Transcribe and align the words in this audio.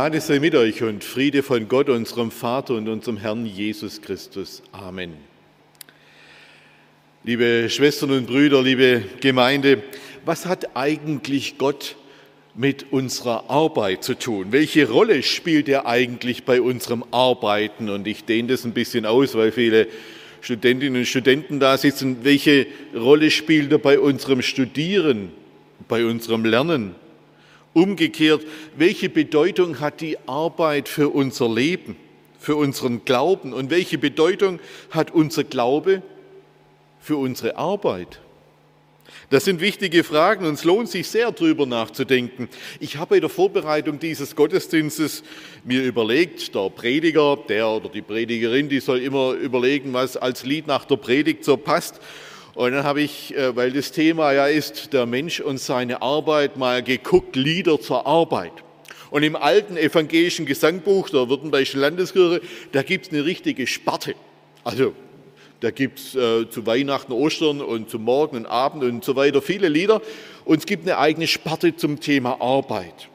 Gnade 0.00 0.22
sei 0.22 0.38
mit 0.38 0.54
euch 0.54 0.82
und 0.82 1.04
Friede 1.04 1.42
von 1.42 1.68
Gott, 1.68 1.90
unserem 1.90 2.30
Vater 2.30 2.72
und 2.72 2.88
unserem 2.88 3.18
Herrn 3.18 3.44
Jesus 3.44 4.00
Christus. 4.00 4.62
Amen. 4.72 5.12
Liebe 7.22 7.68
Schwestern 7.68 8.12
und 8.12 8.26
Brüder, 8.26 8.62
liebe 8.62 9.02
Gemeinde, 9.20 9.82
was 10.24 10.46
hat 10.46 10.74
eigentlich 10.74 11.58
Gott 11.58 11.96
mit 12.54 12.90
unserer 12.94 13.50
Arbeit 13.50 14.02
zu 14.02 14.18
tun? 14.18 14.52
Welche 14.52 14.88
Rolle 14.88 15.22
spielt 15.22 15.68
er 15.68 15.84
eigentlich 15.84 16.44
bei 16.44 16.62
unserem 16.62 17.04
Arbeiten? 17.10 17.90
Und 17.90 18.06
ich 18.06 18.24
dehne 18.24 18.48
das 18.48 18.64
ein 18.64 18.72
bisschen 18.72 19.04
aus, 19.04 19.34
weil 19.34 19.52
viele 19.52 19.86
Studentinnen 20.40 21.00
und 21.00 21.06
Studenten 21.06 21.60
da 21.60 21.76
sitzen. 21.76 22.24
Welche 22.24 22.66
Rolle 22.96 23.30
spielt 23.30 23.70
er 23.70 23.76
bei 23.78 23.98
unserem 23.98 24.40
Studieren, 24.40 25.30
bei 25.88 26.06
unserem 26.06 26.46
Lernen? 26.46 26.94
Umgekehrt, 27.72 28.44
welche 28.76 29.08
Bedeutung 29.08 29.80
hat 29.80 30.00
die 30.00 30.16
Arbeit 30.26 30.88
für 30.88 31.08
unser 31.08 31.48
Leben, 31.48 31.96
für 32.38 32.56
unseren 32.56 33.04
Glauben 33.04 33.52
und 33.52 33.70
welche 33.70 33.98
Bedeutung 33.98 34.58
hat 34.90 35.12
unser 35.12 35.44
Glaube 35.44 36.02
für 37.00 37.16
unsere 37.16 37.56
Arbeit? 37.56 38.20
Das 39.30 39.44
sind 39.44 39.60
wichtige 39.60 40.02
Fragen 40.02 40.44
und 40.44 40.54
es 40.54 40.64
lohnt 40.64 40.88
sich 40.88 41.06
sehr, 41.08 41.30
darüber 41.30 41.64
nachzudenken. 41.64 42.48
Ich 42.80 42.96
habe 42.96 43.16
bei 43.16 43.20
der 43.20 43.28
Vorbereitung 43.28 44.00
dieses 44.00 44.34
Gottesdienstes 44.34 45.22
mir 45.64 45.84
überlegt, 45.84 46.52
der 46.54 46.68
Prediger, 46.70 47.38
der 47.48 47.68
oder 47.68 47.88
die 47.88 48.02
Predigerin, 48.02 48.68
die 48.68 48.80
soll 48.80 48.98
immer 48.98 49.32
überlegen, 49.34 49.92
was 49.92 50.16
als 50.16 50.44
Lied 50.44 50.66
nach 50.66 50.84
der 50.84 50.96
Predigt 50.96 51.44
so 51.44 51.56
passt. 51.56 52.00
Und 52.54 52.72
dann 52.72 52.84
habe 52.84 53.00
ich, 53.00 53.34
äh, 53.36 53.54
weil 53.54 53.72
das 53.72 53.92
Thema 53.92 54.32
ja 54.32 54.46
ist, 54.46 54.92
der 54.92 55.06
Mensch 55.06 55.40
und 55.40 55.58
seine 55.58 56.02
Arbeit, 56.02 56.56
mal 56.56 56.82
geguckt, 56.82 57.36
Lieder 57.36 57.80
zur 57.80 58.06
Arbeit. 58.06 58.52
Und 59.10 59.22
im 59.22 59.36
alten 59.36 59.76
evangelischen 59.76 60.46
Gesangbuch 60.46 61.10
der 61.10 61.28
Württembergischen 61.28 61.80
Landeskirche, 61.80 62.40
da 62.72 62.82
gibt 62.82 63.06
es 63.06 63.12
eine 63.12 63.24
richtige 63.24 63.66
Sparte. 63.66 64.14
Also 64.64 64.94
da 65.60 65.70
gibt 65.70 65.98
es 65.98 66.14
äh, 66.14 66.48
zu 66.48 66.66
Weihnachten, 66.66 67.12
Ostern 67.12 67.60
und 67.60 67.90
zum 67.90 68.04
Morgen 68.04 68.36
und 68.36 68.46
Abend 68.46 68.82
und 68.82 69.04
so 69.04 69.14
weiter 69.16 69.42
viele 69.42 69.68
Lieder. 69.68 70.00
Und 70.44 70.58
es 70.58 70.66
gibt 70.66 70.84
eine 70.84 70.98
eigene 70.98 71.26
Sparte 71.26 71.76
zum 71.76 72.00
Thema 72.00 72.40
Arbeit. 72.40 73.08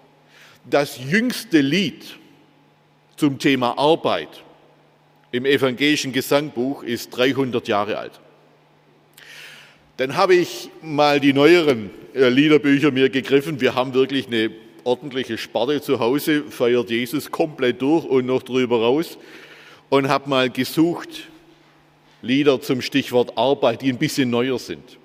Das 0.69 0.99
jüngste 0.99 1.61
Lied 1.61 2.17
zum 3.17 3.39
Thema 3.39 3.77
Arbeit 3.77 4.43
im 5.31 5.45
evangelischen 5.45 6.11
Gesangbuch 6.11 6.83
ist 6.83 7.09
300 7.11 7.67
Jahre 7.67 7.97
alt. 7.97 8.19
Dann 9.97 10.17
habe 10.17 10.35
ich 10.35 10.69
mal 10.81 11.21
die 11.21 11.31
neueren 11.31 11.89
äh, 12.13 12.27
Liederbücher 12.27 12.91
mir 12.91 13.09
gegriffen. 13.09 13.61
Wir 13.61 13.75
haben 13.75 13.93
wirklich 13.93 14.27
eine 14.27 14.51
ordentliche 14.83 15.37
Sparte 15.37 15.81
zu 15.81 15.99
Hause, 15.99 16.43
feiert 16.49 16.89
Jesus 16.89 17.31
komplett 17.31 17.81
durch 17.81 18.03
und 18.03 18.25
noch 18.25 18.43
drüber 18.43 18.81
raus. 18.81 19.17
Und 19.89 20.09
habe 20.09 20.29
mal 20.29 20.49
gesucht 20.49 21.29
Lieder 22.21 22.59
zum 22.59 22.81
Stichwort 22.81 23.37
Arbeit, 23.37 23.83
die 23.83 23.89
ein 23.89 23.97
bisschen 23.97 24.29
neuer 24.29 24.59
sind. 24.59 24.97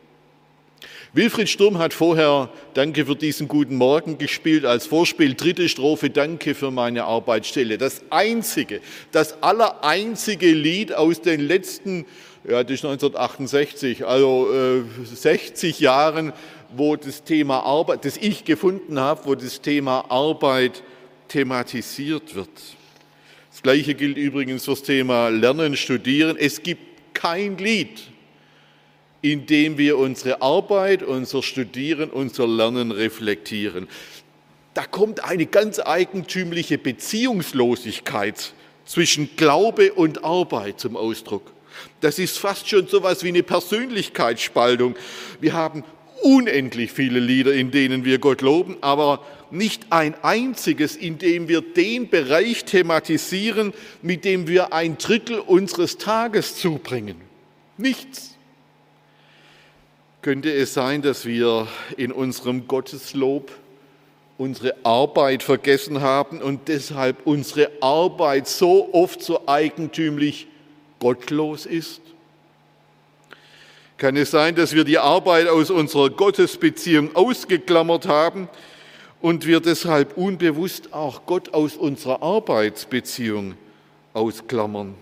Wilfried 1.12 1.48
Sturm 1.48 1.78
hat 1.78 1.92
vorher 1.92 2.50
Danke 2.74 3.04
für 3.04 3.16
diesen 3.16 3.46
guten 3.46 3.76
Morgen 3.76 4.16
gespielt 4.16 4.64
als 4.64 4.86
Vorspiel, 4.86 5.34
dritte 5.34 5.68
Strophe, 5.68 6.08
Danke 6.08 6.54
für 6.54 6.70
meine 6.70 7.04
Arbeitsstelle. 7.04 7.78
Das 7.78 8.02
einzige, 8.10 8.80
das 9.12 9.42
allereinzige 9.42 10.52
Lied 10.52 10.92
aus 10.92 11.20
den 11.20 11.40
letzten 11.40 12.06
ja, 12.44 12.62
das 12.64 12.72
ist 12.72 12.84
1968, 12.84 14.06
also 14.06 14.48
äh, 14.52 15.04
60 15.04 15.80
Jahren, 15.80 16.32
wo 16.74 16.96
das 16.96 17.24
Thema 17.24 17.60
Arbeit, 17.60 18.04
das 18.04 18.16
ich 18.16 18.44
gefunden 18.44 18.98
habe, 18.98 19.26
wo 19.26 19.34
das 19.34 19.60
Thema 19.60 20.10
Arbeit 20.10 20.82
thematisiert 21.28 22.34
wird. 22.34 22.48
Das 23.50 23.62
Gleiche 23.62 23.94
gilt 23.94 24.16
übrigens 24.16 24.64
fürs 24.64 24.82
Thema 24.82 25.28
Lernen, 25.28 25.76
Studieren. 25.76 26.36
Es 26.38 26.62
gibt 26.62 27.14
kein 27.14 27.58
Lied, 27.58 28.00
in 29.20 29.46
dem 29.46 29.76
wir 29.76 29.98
unsere 29.98 30.40
Arbeit, 30.40 31.02
unser 31.02 31.42
Studieren, 31.42 32.10
unser 32.10 32.46
Lernen 32.46 32.90
reflektieren. 32.90 33.86
Da 34.72 34.84
kommt 34.84 35.24
eine 35.24 35.46
ganz 35.46 35.78
eigentümliche 35.78 36.78
Beziehungslosigkeit 36.78 38.54
zwischen 38.86 39.36
Glaube 39.36 39.92
und 39.92 40.24
Arbeit 40.24 40.80
zum 40.80 40.96
Ausdruck. 40.96 41.52
Das 42.00 42.18
ist 42.18 42.38
fast 42.38 42.68
schon 42.68 42.86
so 42.86 42.98
etwas 42.98 43.22
wie 43.22 43.28
eine 43.28 43.42
Persönlichkeitsspaltung. 43.42 44.96
Wir 45.40 45.52
haben 45.52 45.84
unendlich 46.22 46.92
viele 46.92 47.20
Lieder, 47.20 47.52
in 47.52 47.70
denen 47.70 48.04
wir 48.04 48.18
Gott 48.18 48.42
loben, 48.42 48.76
aber 48.80 49.24
nicht 49.50 49.86
ein 49.90 50.14
einziges, 50.22 50.96
in 50.96 51.18
dem 51.18 51.48
wir 51.48 51.60
den 51.60 52.08
Bereich 52.08 52.64
thematisieren, 52.64 53.72
mit 54.02 54.24
dem 54.24 54.46
wir 54.46 54.72
ein 54.72 54.98
Drittel 54.98 55.40
unseres 55.40 55.98
Tages 55.98 56.56
zubringen. 56.56 57.16
Nichts. 57.76 58.36
Könnte 60.22 60.52
es 60.52 60.74
sein, 60.74 61.00
dass 61.02 61.24
wir 61.24 61.66
in 61.96 62.12
unserem 62.12 62.68
Gotteslob 62.68 63.50
unsere 64.36 64.74
Arbeit 64.84 65.42
vergessen 65.42 66.00
haben 66.00 66.40
und 66.40 66.68
deshalb 66.68 67.26
unsere 67.26 67.70
Arbeit 67.80 68.48
so 68.48 68.88
oft 68.92 69.22
so 69.22 69.46
eigentümlich 69.46 70.46
gottlos 71.00 71.66
ist? 71.66 72.00
Kann 73.96 74.16
es 74.16 74.30
sein, 74.30 74.54
dass 74.54 74.72
wir 74.72 74.84
die 74.84 74.98
Arbeit 74.98 75.48
aus 75.48 75.70
unserer 75.70 76.08
Gottesbeziehung 76.08 77.14
ausgeklammert 77.14 78.06
haben 78.06 78.48
und 79.20 79.46
wir 79.46 79.60
deshalb 79.60 80.16
unbewusst 80.16 80.94
auch 80.94 81.26
Gott 81.26 81.52
aus 81.52 81.76
unserer 81.76 82.22
Arbeitsbeziehung 82.22 83.56
ausklammern? 84.14 84.94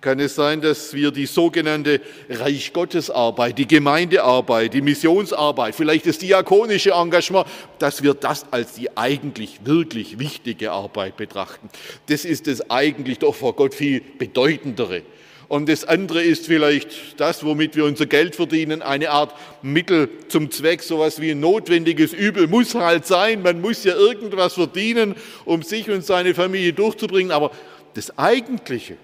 Kann 0.00 0.20
es 0.20 0.36
sein, 0.36 0.60
dass 0.60 0.94
wir 0.94 1.10
die 1.10 1.26
sogenannte 1.26 2.00
Reich 2.28 2.72
Gottes 2.72 3.10
Arbeit, 3.10 3.58
die 3.58 3.66
Gemeindearbeit, 3.66 4.72
die 4.72 4.80
Missionsarbeit, 4.80 5.74
vielleicht 5.74 6.06
das 6.06 6.18
diakonische 6.18 6.92
Engagement, 6.92 7.48
dass 7.80 8.02
wir 8.04 8.14
das 8.14 8.46
als 8.52 8.74
die 8.74 8.96
eigentlich 8.96 9.58
wirklich 9.64 10.20
wichtige 10.20 10.70
Arbeit 10.70 11.16
betrachten? 11.16 11.68
Das 12.06 12.24
ist 12.24 12.46
das 12.46 12.70
eigentlich 12.70 13.18
doch 13.18 13.34
vor 13.34 13.56
Gott 13.56 13.74
viel 13.74 14.00
bedeutendere. 14.00 15.02
Und 15.48 15.68
das 15.68 15.84
andere 15.84 16.22
ist 16.22 16.46
vielleicht 16.46 17.18
das, 17.18 17.42
womit 17.42 17.74
wir 17.74 17.86
unser 17.86 18.06
Geld 18.06 18.36
verdienen, 18.36 18.82
eine 18.82 19.10
Art 19.10 19.34
Mittel 19.62 20.10
zum 20.28 20.50
Zweck, 20.50 20.82
sowas 20.82 21.20
wie 21.20 21.30
ein 21.30 21.40
notwendiges 21.40 22.12
Übel 22.12 22.46
muss 22.46 22.74
halt 22.74 23.06
sein. 23.06 23.42
Man 23.42 23.62
muss 23.62 23.82
ja 23.82 23.94
irgendwas 23.94 24.54
verdienen, 24.54 25.16
um 25.46 25.62
sich 25.62 25.88
und 25.88 26.04
seine 26.04 26.34
Familie 26.34 26.74
durchzubringen. 26.74 27.32
Aber 27.32 27.50
das 27.94 28.16
Eigentliche, 28.18 28.98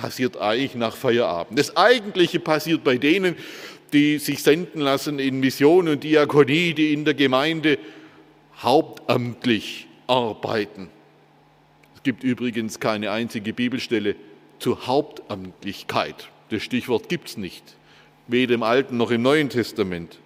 passiert 0.00 0.38
eigentlich 0.38 0.74
nach 0.74 0.96
Feierabend. 0.96 1.58
Das 1.58 1.76
Eigentliche 1.76 2.40
passiert 2.40 2.82
bei 2.84 2.96
denen, 2.96 3.36
die 3.92 4.18
sich 4.18 4.42
senden 4.42 4.80
lassen 4.80 5.18
in 5.18 5.40
Mission 5.40 5.88
und 5.88 6.04
Diakonie, 6.04 6.72
die 6.72 6.92
in 6.92 7.04
der 7.04 7.14
Gemeinde 7.14 7.78
hauptamtlich 8.62 9.86
arbeiten. 10.06 10.88
Es 11.96 12.02
gibt 12.02 12.24
übrigens 12.24 12.80
keine 12.80 13.10
einzige 13.10 13.52
Bibelstelle 13.52 14.16
zur 14.58 14.86
Hauptamtlichkeit. 14.86 16.28
Das 16.48 16.62
Stichwort 16.62 17.08
gibt 17.10 17.28
es 17.28 17.36
nicht, 17.36 17.62
weder 18.26 18.54
im 18.54 18.62
Alten 18.62 18.96
noch 18.96 19.10
im 19.10 19.22
Neuen 19.22 19.50
Testament. 19.50 20.18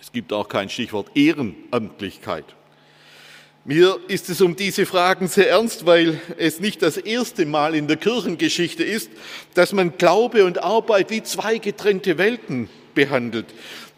Es 0.00 0.12
gibt 0.12 0.32
auch 0.32 0.48
kein 0.48 0.68
Stichwort 0.68 1.10
Ehrenamtlichkeit. 1.14 2.44
Mir 3.66 3.98
ist 4.08 4.30
es 4.30 4.40
um 4.40 4.56
diese 4.56 4.86
Fragen 4.86 5.28
sehr 5.28 5.50
ernst, 5.50 5.84
weil 5.84 6.18
es 6.38 6.60
nicht 6.60 6.80
das 6.80 6.96
erste 6.96 7.44
Mal 7.44 7.74
in 7.74 7.88
der 7.88 7.98
Kirchengeschichte 7.98 8.82
ist, 8.82 9.10
dass 9.52 9.74
man 9.74 9.98
Glaube 9.98 10.46
und 10.46 10.62
Arbeit 10.62 11.10
wie 11.10 11.22
zwei 11.22 11.58
getrennte 11.58 12.16
Welten 12.16 12.70
behandelt. 12.94 13.44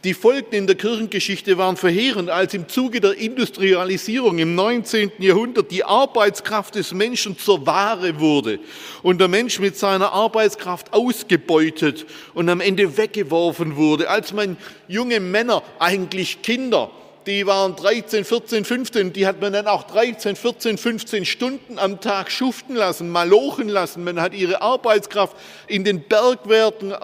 Die 0.03 0.14
Folgen 0.14 0.53
in 0.56 0.67
der 0.67 0.75
Kirchengeschichte 0.75 1.59
waren 1.59 1.76
verheerend, 1.76 2.29
als 2.29 2.55
im 2.55 2.69
Zuge 2.69 3.00
der 3.00 3.17
Industrialisierung 3.17 4.41
im 4.41 4.56
19. 4.56 5.12
Jahrhundert 5.20 5.70
die 5.70 5.85
Arbeitskraft 5.85 6.75
des 6.75 6.93
Menschen 6.93 7.38
zur 7.38 7.64
Ware 7.64 8.19
wurde 8.19 8.59
und 9.05 9.20
der 9.20 9.29
Mensch 9.29 9.61
mit 9.61 9.76
seiner 9.76 10.11
Arbeitskraft 10.11 10.93
ausgebeutet 10.93 12.05
und 12.35 12.49
am 12.49 12.61
Ende 12.61 12.97
weggeworfen 12.97 13.76
wurde, 13.76 14.11
als 14.11 14.32
man 14.32 14.56
junge 14.88 15.20
Männer, 15.20 15.62
eigentlich 15.79 16.43
Kinder, 16.43 16.91
die 17.27 17.47
waren 17.47 17.77
13, 17.77 18.25
14, 18.25 18.65
15, 18.65 19.13
die 19.13 19.27
hat 19.27 19.41
man 19.41 19.53
dann 19.53 19.67
auch 19.67 19.85
13, 19.85 20.35
14, 20.35 20.79
15 20.79 21.25
Stunden 21.25 21.79
am 21.79 22.01
Tag 22.01 22.31
schuften 22.31 22.75
lassen, 22.75 23.11
malochen 23.11 23.69
lassen. 23.69 24.05
Man 24.05 24.21
hat 24.21 24.35
ihre 24.35 24.61
Arbeitskraft 24.61 25.37
in 25.69 25.85
den 25.85 26.03
Bergwerken, 26.03 26.95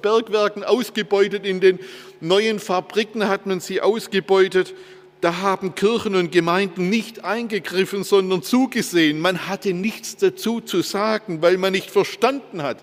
Bergwerken 0.00 0.64
ausgebeutet, 0.64 1.44
in 1.44 1.60
den 1.60 1.78
neuen 2.20 2.58
Fabriken 2.58 3.28
hat 3.28 3.46
man 3.46 3.60
sie 3.60 3.80
ausgebeutet. 3.80 4.74
Da 5.20 5.38
haben 5.38 5.74
Kirchen 5.74 6.14
und 6.14 6.30
Gemeinden 6.30 6.88
nicht 6.88 7.24
eingegriffen, 7.24 8.04
sondern 8.04 8.42
zugesehen. 8.42 9.20
Man 9.20 9.48
hatte 9.48 9.74
nichts 9.74 10.16
dazu 10.16 10.60
zu 10.60 10.82
sagen, 10.82 11.42
weil 11.42 11.58
man 11.58 11.72
nicht 11.72 11.90
verstanden 11.90 12.62
hat, 12.62 12.78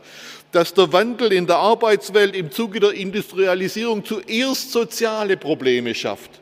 dass 0.52 0.74
der 0.74 0.92
Wandel 0.92 1.32
in 1.32 1.48
der 1.48 1.58
Arbeitswelt 1.58 2.36
im 2.36 2.52
Zuge 2.52 2.82
der 2.82 2.92
Industrialisierung 2.92 4.04
zuerst 4.04 4.72
soziale 4.72 5.38
Probleme 5.38 5.96
schafft 5.96 6.42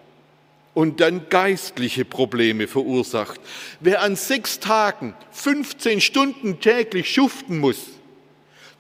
und 0.74 1.02
dann 1.02 1.30
geistliche 1.30 2.06
Probleme 2.06 2.68
verursacht. 2.68 3.40
Wer 3.80 4.02
an 4.02 4.16
sechs 4.16 4.60
Tagen 4.60 5.14
15 5.32 6.02
Stunden 6.02 6.60
täglich 6.60 7.14
schuften 7.14 7.60
muss, 7.60 7.88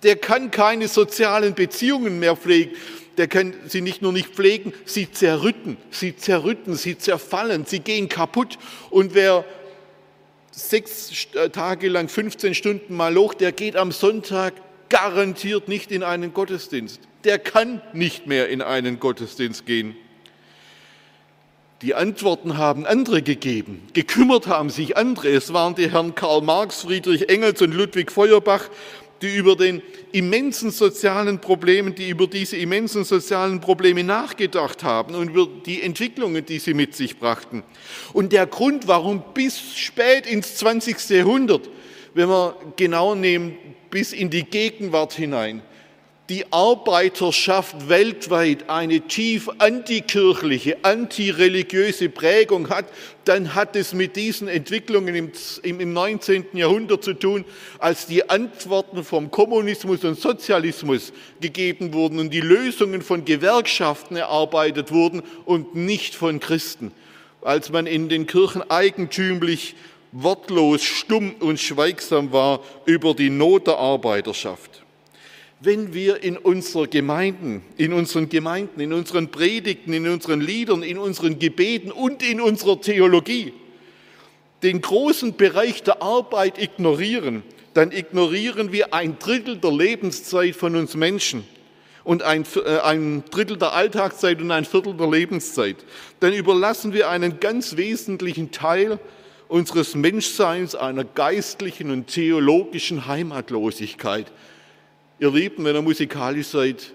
der 0.01 0.15
kann 0.15 0.51
keine 0.51 0.87
sozialen 0.87 1.53
Beziehungen 1.53 2.19
mehr 2.19 2.35
pflegen. 2.35 2.75
Der 3.17 3.27
kann 3.27 3.53
sie 3.67 3.81
nicht 3.81 4.01
nur 4.01 4.11
nicht 4.11 4.29
pflegen, 4.29 4.73
sie 4.85 5.11
zerrütten, 5.11 5.77
sie 5.91 6.17
zerrütten, 6.17 6.75
sie 6.75 6.97
zerfallen, 6.97 7.65
sie 7.65 7.79
gehen 7.79 8.09
kaputt. 8.09 8.57
Und 8.89 9.13
wer 9.13 9.45
sechs 10.51 11.27
äh, 11.35 11.49
Tage 11.49 11.89
lang 11.89 12.09
15 12.09 12.55
Stunden 12.55 12.95
mal 12.95 13.15
hoch, 13.15 13.35
der 13.35 13.51
geht 13.51 13.75
am 13.75 13.91
Sonntag 13.91 14.53
garantiert 14.89 15.67
nicht 15.67 15.91
in 15.91 16.03
einen 16.03 16.33
Gottesdienst. 16.33 17.01
Der 17.23 17.39
kann 17.39 17.81
nicht 17.93 18.27
mehr 18.27 18.49
in 18.49 18.61
einen 18.61 18.99
Gottesdienst 18.99 19.65
gehen. 19.65 19.95
Die 21.83 21.95
Antworten 21.95 22.57
haben 22.57 22.85
andere 22.85 23.21
gegeben. 23.21 23.81
Gekümmert 23.91 24.47
haben 24.47 24.69
sich 24.69 24.95
andere. 24.95 25.27
Es 25.27 25.51
waren 25.51 25.75
die 25.75 25.91
Herren 25.91 26.15
Karl 26.15 26.41
Marx, 26.41 26.83
Friedrich 26.83 27.27
Engels 27.27 27.61
und 27.61 27.73
Ludwig 27.73 28.09
Feuerbach, 28.09 28.69
die 29.21 29.35
über 29.35 29.57
den 29.57 29.81
immensen 30.13 30.71
sozialen 30.71 31.39
Problemen, 31.39 31.93
die 31.93 32.07
über 32.07 32.27
diese 32.27 32.55
immensen 32.55 33.03
sozialen 33.03 33.59
Probleme 33.59 34.01
nachgedacht 34.05 34.81
haben 34.81 35.13
und 35.13 35.31
über 35.31 35.45
die 35.65 35.81
Entwicklungen, 35.81 36.45
die 36.45 36.59
sie 36.59 36.73
mit 36.73 36.95
sich 36.95 37.19
brachten. 37.19 37.63
Und 38.13 38.31
der 38.31 38.47
Grund, 38.47 38.87
warum 38.87 39.21
bis 39.33 39.59
spät 39.75 40.25
ins 40.25 40.55
20. 40.55 41.09
Jahrhundert, 41.09 41.69
wenn 42.13 42.29
wir 42.29 42.55
genau 42.77 43.13
nehmen, 43.13 43.57
bis 43.89 44.13
in 44.13 44.29
die 44.29 44.43
Gegenwart 44.43 45.11
hinein, 45.11 45.61
die 46.29 46.45
Arbeiterschaft 46.53 47.89
weltweit 47.89 48.69
eine 48.69 49.01
tief 49.01 49.49
antikirchliche, 49.57 50.77
antireligiöse 50.83 52.07
Prägung 52.07 52.69
hat, 52.69 52.85
dann 53.25 53.55
hat 53.55 53.75
es 53.75 53.93
mit 53.93 54.15
diesen 54.15 54.47
Entwicklungen 54.47 55.15
im, 55.15 55.31
im 55.79 55.93
19. 55.93 56.45
Jahrhundert 56.53 57.03
zu 57.03 57.13
tun, 57.13 57.43
als 57.77 58.07
die 58.07 58.29
Antworten 58.29 59.03
vom 59.03 59.31
Kommunismus 59.31 60.05
und 60.05 60.17
Sozialismus 60.17 61.11
gegeben 61.41 61.93
wurden 61.93 62.19
und 62.19 62.33
die 62.33 62.41
Lösungen 62.41 63.01
von 63.01 63.25
Gewerkschaften 63.25 64.15
erarbeitet 64.15 64.93
wurden 64.93 65.23
und 65.43 65.75
nicht 65.75 66.15
von 66.15 66.39
Christen. 66.39 66.93
Als 67.41 67.69
man 67.69 67.85
in 67.85 68.07
den 68.07 68.27
Kirchen 68.27 68.61
eigentümlich 68.69 69.75
wortlos, 70.13 70.83
stumm 70.83 71.35
und 71.41 71.59
schweigsam 71.59 72.31
war 72.31 72.61
über 72.85 73.13
die 73.13 73.29
Not 73.29 73.67
der 73.67 73.77
Arbeiterschaft 73.77 74.82
wenn 75.63 75.93
wir 75.93 76.23
in 76.23 76.37
unseren 76.37 76.89
Gemeinden, 76.89 77.63
in 77.77 77.93
unseren 77.93 78.27
Gemeinden, 78.27 78.81
in 78.81 78.91
unseren 78.91 79.31
Predigten, 79.31 79.93
in 79.93 80.07
unseren 80.07 80.41
Liedern, 80.41 80.83
in 80.83 80.97
unseren 80.97 81.39
Gebeten 81.39 81.91
und 81.91 82.21
in 82.21 82.41
unserer 82.41 82.81
Theologie 82.81 83.53
den 84.61 84.81
großen 84.81 85.35
Bereich 85.35 85.83
der 85.83 86.01
Arbeit 86.01 86.61
ignorieren, 86.61 87.43
dann 87.73 87.91
ignorieren 87.91 88.71
wir 88.71 88.93
ein 88.93 89.19
Drittel 89.19 89.57
der 89.57 89.71
Lebenszeit 89.71 90.55
von 90.55 90.75
uns 90.75 90.95
Menschen 90.95 91.43
und 92.03 92.23
ein, 92.23 92.45
äh, 92.65 92.79
ein 92.79 93.23
Drittel 93.29 93.57
der 93.57 93.73
Alltagszeit 93.73 94.41
und 94.41 94.51
ein 94.51 94.65
Viertel 94.65 94.95
der 94.95 95.09
Lebenszeit. 95.09 95.77
Dann 96.19 96.33
überlassen 96.33 96.93
wir 96.93 97.09
einen 97.09 97.39
ganz 97.39 97.77
wesentlichen 97.77 98.51
Teil 98.51 98.99
unseres 99.47 99.95
Menschseins 99.95 100.75
einer 100.75 101.03
geistlichen 101.03 101.91
und 101.91 102.07
theologischen 102.07 103.07
Heimatlosigkeit. 103.07 104.31
Ihr 105.19 105.31
Lieben, 105.31 105.63
wenn 105.63 105.75
ihr 105.75 105.81
musikalisch 105.81 106.47
seid, 106.47 106.91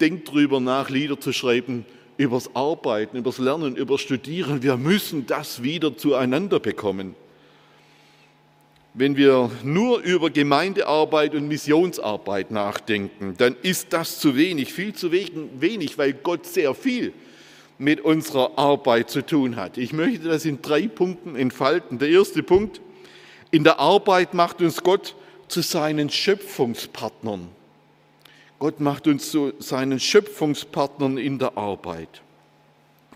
denkt 0.00 0.30
drüber 0.30 0.60
nach, 0.60 0.90
Lieder 0.90 1.18
zu 1.18 1.32
schreiben, 1.32 1.84
übers 2.16 2.54
Arbeiten, 2.54 3.16
übers 3.16 3.38
Lernen, 3.38 3.74
übers 3.74 4.00
Studieren. 4.00 4.62
Wir 4.62 4.76
müssen 4.76 5.26
das 5.26 5.62
wieder 5.62 5.96
zueinander 5.96 6.60
bekommen. 6.60 7.16
Wenn 8.94 9.16
wir 9.16 9.50
nur 9.64 10.00
über 10.02 10.30
Gemeindearbeit 10.30 11.34
und 11.34 11.48
Missionsarbeit 11.48 12.50
nachdenken, 12.50 13.34
dann 13.38 13.56
ist 13.62 13.92
das 13.92 14.18
zu 14.18 14.36
wenig, 14.36 14.72
viel 14.72 14.92
zu 14.92 15.10
wenig, 15.10 15.98
weil 15.98 16.12
Gott 16.12 16.46
sehr 16.46 16.74
viel 16.74 17.12
mit 17.78 18.02
unserer 18.02 18.56
Arbeit 18.56 19.10
zu 19.10 19.26
tun 19.26 19.56
hat. 19.56 19.78
Ich 19.78 19.92
möchte 19.92 20.28
das 20.28 20.44
in 20.44 20.62
drei 20.62 20.86
Punkten 20.86 21.34
entfalten. 21.34 21.98
Der 21.98 22.10
erste 22.10 22.42
Punkt, 22.42 22.80
in 23.50 23.64
der 23.64 23.80
Arbeit 23.80 24.34
macht 24.34 24.60
uns 24.60 24.82
Gott 24.82 25.16
zu 25.52 25.60
seinen 25.60 26.08
Schöpfungspartnern. 26.08 27.46
Gott 28.58 28.80
macht 28.80 29.06
uns 29.06 29.30
zu 29.30 29.52
seinen 29.58 30.00
Schöpfungspartnern 30.00 31.18
in 31.18 31.38
der 31.38 31.58
Arbeit. 31.58 32.22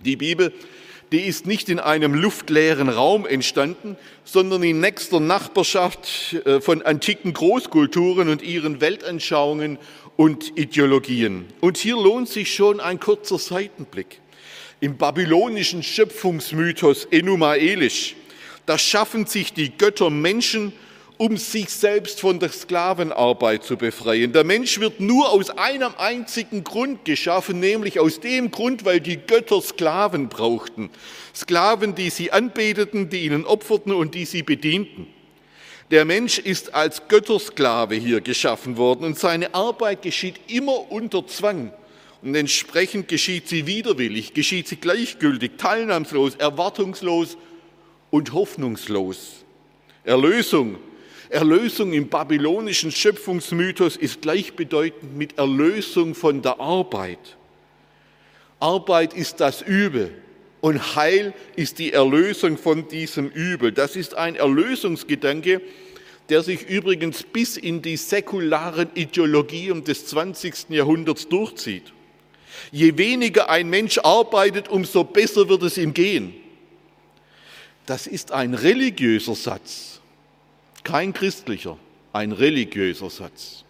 Die 0.04 0.16
Bibel, 0.16 0.52
die 1.12 1.20
ist 1.20 1.46
nicht 1.46 1.70
in 1.70 1.78
einem 1.78 2.12
luftleeren 2.12 2.90
Raum 2.90 3.26
entstanden, 3.26 3.96
sondern 4.24 4.62
in 4.64 4.80
nächster 4.80 5.18
Nachbarschaft 5.18 6.34
äh, 6.44 6.60
von 6.60 6.82
antiken 6.82 7.32
Großkulturen 7.32 8.28
und 8.28 8.42
ihren 8.42 8.82
Weltanschauungen 8.82 9.78
und 10.16 10.58
Ideologien. 10.58 11.46
Und 11.60 11.78
hier 11.78 11.96
lohnt 11.96 12.28
sich 12.28 12.54
schon 12.54 12.80
ein 12.80 13.00
kurzer 13.00 13.38
Seitenblick. 13.38 14.20
Im 14.80 14.98
babylonischen 14.98 15.82
Schöpfungsmythos 15.82 17.06
Enuma 17.06 17.54
Elish, 17.54 18.14
da 18.66 18.76
schaffen 18.76 19.24
sich 19.24 19.54
die 19.54 19.70
Götter 19.70 20.10
Menschen 20.10 20.74
um 21.18 21.36
sich 21.36 21.70
selbst 21.70 22.20
von 22.20 22.38
der 22.38 22.50
Sklavenarbeit 22.50 23.64
zu 23.64 23.76
befreien. 23.76 24.32
Der 24.32 24.44
Mensch 24.44 24.80
wird 24.80 25.00
nur 25.00 25.30
aus 25.30 25.50
einem 25.50 25.92
einzigen 25.96 26.62
Grund 26.62 27.04
geschaffen, 27.04 27.58
nämlich 27.58 27.98
aus 27.98 28.20
dem 28.20 28.50
Grund, 28.50 28.84
weil 28.84 29.00
die 29.00 29.16
Götter 29.16 29.62
Sklaven 29.62 30.28
brauchten. 30.28 30.90
Sklaven, 31.34 31.94
die 31.94 32.10
sie 32.10 32.32
anbeteten, 32.32 33.08
die 33.08 33.24
ihnen 33.24 33.46
opferten 33.46 33.94
und 33.94 34.14
die 34.14 34.26
sie 34.26 34.42
bedienten. 34.42 35.06
Der 35.90 36.04
Mensch 36.04 36.38
ist 36.38 36.74
als 36.74 37.08
Göttersklave 37.08 37.94
hier 37.94 38.20
geschaffen 38.20 38.76
worden 38.76 39.04
und 39.04 39.18
seine 39.18 39.54
Arbeit 39.54 40.02
geschieht 40.02 40.40
immer 40.48 40.90
unter 40.90 41.26
Zwang. 41.26 41.72
Und 42.22 42.34
entsprechend 42.34 43.08
geschieht 43.08 43.48
sie 43.48 43.66
widerwillig, 43.66 44.34
geschieht 44.34 44.66
sie 44.68 44.76
gleichgültig, 44.76 45.52
teilnahmslos, 45.58 46.34
erwartungslos 46.34 47.36
und 48.10 48.32
hoffnungslos. 48.32 49.44
Erlösung 50.04 50.78
Erlösung 51.28 51.92
im 51.92 52.08
babylonischen 52.08 52.92
Schöpfungsmythos 52.92 53.96
ist 53.96 54.22
gleichbedeutend 54.22 55.16
mit 55.16 55.38
Erlösung 55.38 56.14
von 56.14 56.42
der 56.42 56.60
Arbeit. 56.60 57.36
Arbeit 58.60 59.14
ist 59.14 59.40
das 59.40 59.62
Übel 59.62 60.12
und 60.60 60.96
Heil 60.96 61.34
ist 61.56 61.78
die 61.78 61.92
Erlösung 61.92 62.56
von 62.56 62.88
diesem 62.88 63.28
Übel. 63.28 63.72
Das 63.72 63.96
ist 63.96 64.14
ein 64.14 64.36
Erlösungsgedanke, 64.36 65.60
der 66.28 66.42
sich 66.42 66.68
übrigens 66.68 67.22
bis 67.22 67.56
in 67.56 67.82
die 67.82 67.96
säkularen 67.96 68.88
Ideologien 68.94 69.84
des 69.84 70.06
20. 70.06 70.70
Jahrhunderts 70.70 71.28
durchzieht. 71.28 71.92
Je 72.72 72.96
weniger 72.96 73.50
ein 73.50 73.68
Mensch 73.68 73.98
arbeitet, 73.98 74.68
umso 74.68 75.04
besser 75.04 75.48
wird 75.48 75.62
es 75.64 75.76
ihm 75.76 75.92
gehen. 75.92 76.34
Das 77.84 78.06
ist 78.06 78.32
ein 78.32 78.54
religiöser 78.54 79.34
Satz 79.34 79.96
kein 80.86 81.12
christlicher, 81.12 81.76
ein 82.12 82.30
religiöser 82.30 83.10
Satz. 83.10 83.64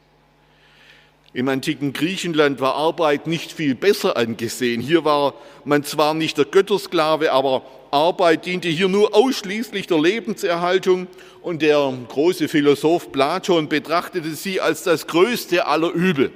Im 1.33 1.49
antiken 1.49 1.95
Griechenland 1.95 2.61
war 2.61 2.75
Arbeit 2.75 3.27
nicht 3.27 3.53
viel 3.53 3.75
besser 3.75 4.19
angesehen. 4.19 4.83
Hier 4.83 5.05
war 5.07 5.33
man 5.65 5.83
zwar 5.83 6.13
nicht 6.13 6.37
der 6.37 6.45
Göttersklave, 6.45 7.33
aber 7.33 7.63
Arbeit 7.91 8.45
diente 8.45 8.69
hier 8.69 8.89
nur 8.89 9.15
ausschließlich 9.15 9.87
der 9.87 9.99
Lebenserhaltung 9.99 11.07
und 11.41 11.63
der 11.63 11.93
große 12.09 12.49
Philosoph 12.49 13.11
Platon 13.13 13.71
betrachtete 13.71 14.35
sie 14.35 14.61
als 14.61 14.83
das 14.83 15.07
größte 15.07 15.67
aller 15.67 15.93
Übel. 15.93 16.31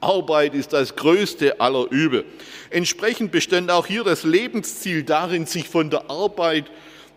Arbeit 0.00 0.54
ist 0.54 0.72
das 0.72 0.96
größte 0.96 1.60
aller 1.60 1.88
Übel. 1.90 2.24
Entsprechend 2.70 3.30
bestand 3.30 3.70
auch 3.70 3.86
hier 3.86 4.02
das 4.02 4.24
Lebensziel 4.24 5.04
darin, 5.04 5.46
sich 5.46 5.68
von 5.68 5.90
der 5.90 6.10
Arbeit 6.10 6.64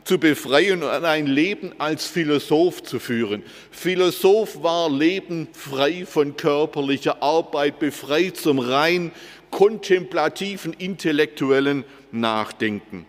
zu 0.08 0.18
befreien 0.18 0.84
und 0.84 0.90
ein 0.90 1.28
Leben 1.28 1.74
als 1.80 2.06
Philosoph 2.08 2.82
zu 2.82 2.98
führen. 2.98 3.44
Philosoph 3.72 4.64
war 4.64 4.90
Leben 4.90 5.50
frei 5.52 6.06
von 6.06 6.38
körperlicher 6.38 7.22
Arbeit, 7.22 7.80
befreit 7.80 8.38
zum 8.38 8.60
rein 8.60 9.12
kontemplativen, 9.52 10.72
intellektuellen 10.72 11.84
Nachdenken. 12.14 13.06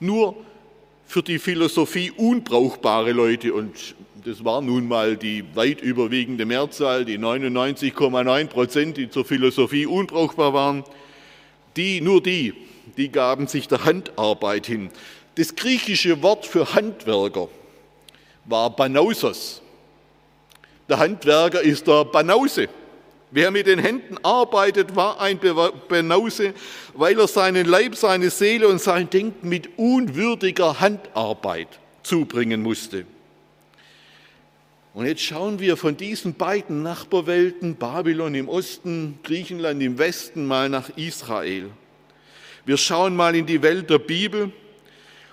Nur 0.00 0.34
für 1.06 1.22
die 1.22 1.38
Philosophie 1.38 2.10
unbrauchbare 2.16 3.12
Leute, 3.12 3.52
und 3.52 3.94
das 4.24 4.42
war 4.42 4.62
nun 4.62 4.88
mal 4.88 5.18
die 5.18 5.44
weit 5.54 5.82
überwiegende 5.82 6.46
Mehrzahl, 6.46 7.04
die 7.04 7.18
99,9 7.18 8.46
Prozent, 8.46 8.96
die 8.96 9.10
zur 9.10 9.26
Philosophie 9.26 9.84
unbrauchbar 9.84 10.54
waren, 10.54 10.84
die, 11.76 12.00
nur 12.00 12.22
die, 12.22 12.54
die 12.96 13.10
gaben 13.10 13.46
sich 13.48 13.68
der 13.68 13.84
Handarbeit 13.84 14.66
hin. 14.66 14.90
Das 15.34 15.54
griechische 15.54 16.20
Wort 16.22 16.46
für 16.46 16.74
Handwerker 16.74 17.48
war 18.44 18.70
Banausos. 18.70 19.62
Der 20.88 20.98
Handwerker 20.98 21.62
ist 21.62 21.86
der 21.86 22.04
Banause. 22.04 22.68
Wer 23.30 23.50
mit 23.50 23.66
den 23.66 23.78
Händen 23.78 24.18
arbeitet, 24.22 24.94
war 24.94 25.18
ein 25.18 25.40
Banause, 25.88 26.52
weil 26.92 27.18
er 27.18 27.26
seinen 27.26 27.64
Leib, 27.64 27.96
seine 27.96 28.28
Seele 28.28 28.68
und 28.68 28.78
sein 28.78 29.08
Denken 29.08 29.48
mit 29.48 29.78
unwürdiger 29.78 30.80
Handarbeit 30.80 31.68
zubringen 32.02 32.62
musste. 32.62 33.06
Und 34.92 35.06
jetzt 35.06 35.22
schauen 35.22 35.58
wir 35.58 35.78
von 35.78 35.96
diesen 35.96 36.34
beiden 36.34 36.82
Nachbarwelten, 36.82 37.76
Babylon 37.76 38.34
im 38.34 38.50
Osten, 38.50 39.18
Griechenland 39.22 39.82
im 39.82 39.96
Westen, 39.96 40.44
mal 40.44 40.68
nach 40.68 40.90
Israel. 40.96 41.70
Wir 42.66 42.76
schauen 42.76 43.16
mal 43.16 43.34
in 43.34 43.46
die 43.46 43.62
Welt 43.62 43.88
der 43.88 43.98
Bibel. 43.98 44.52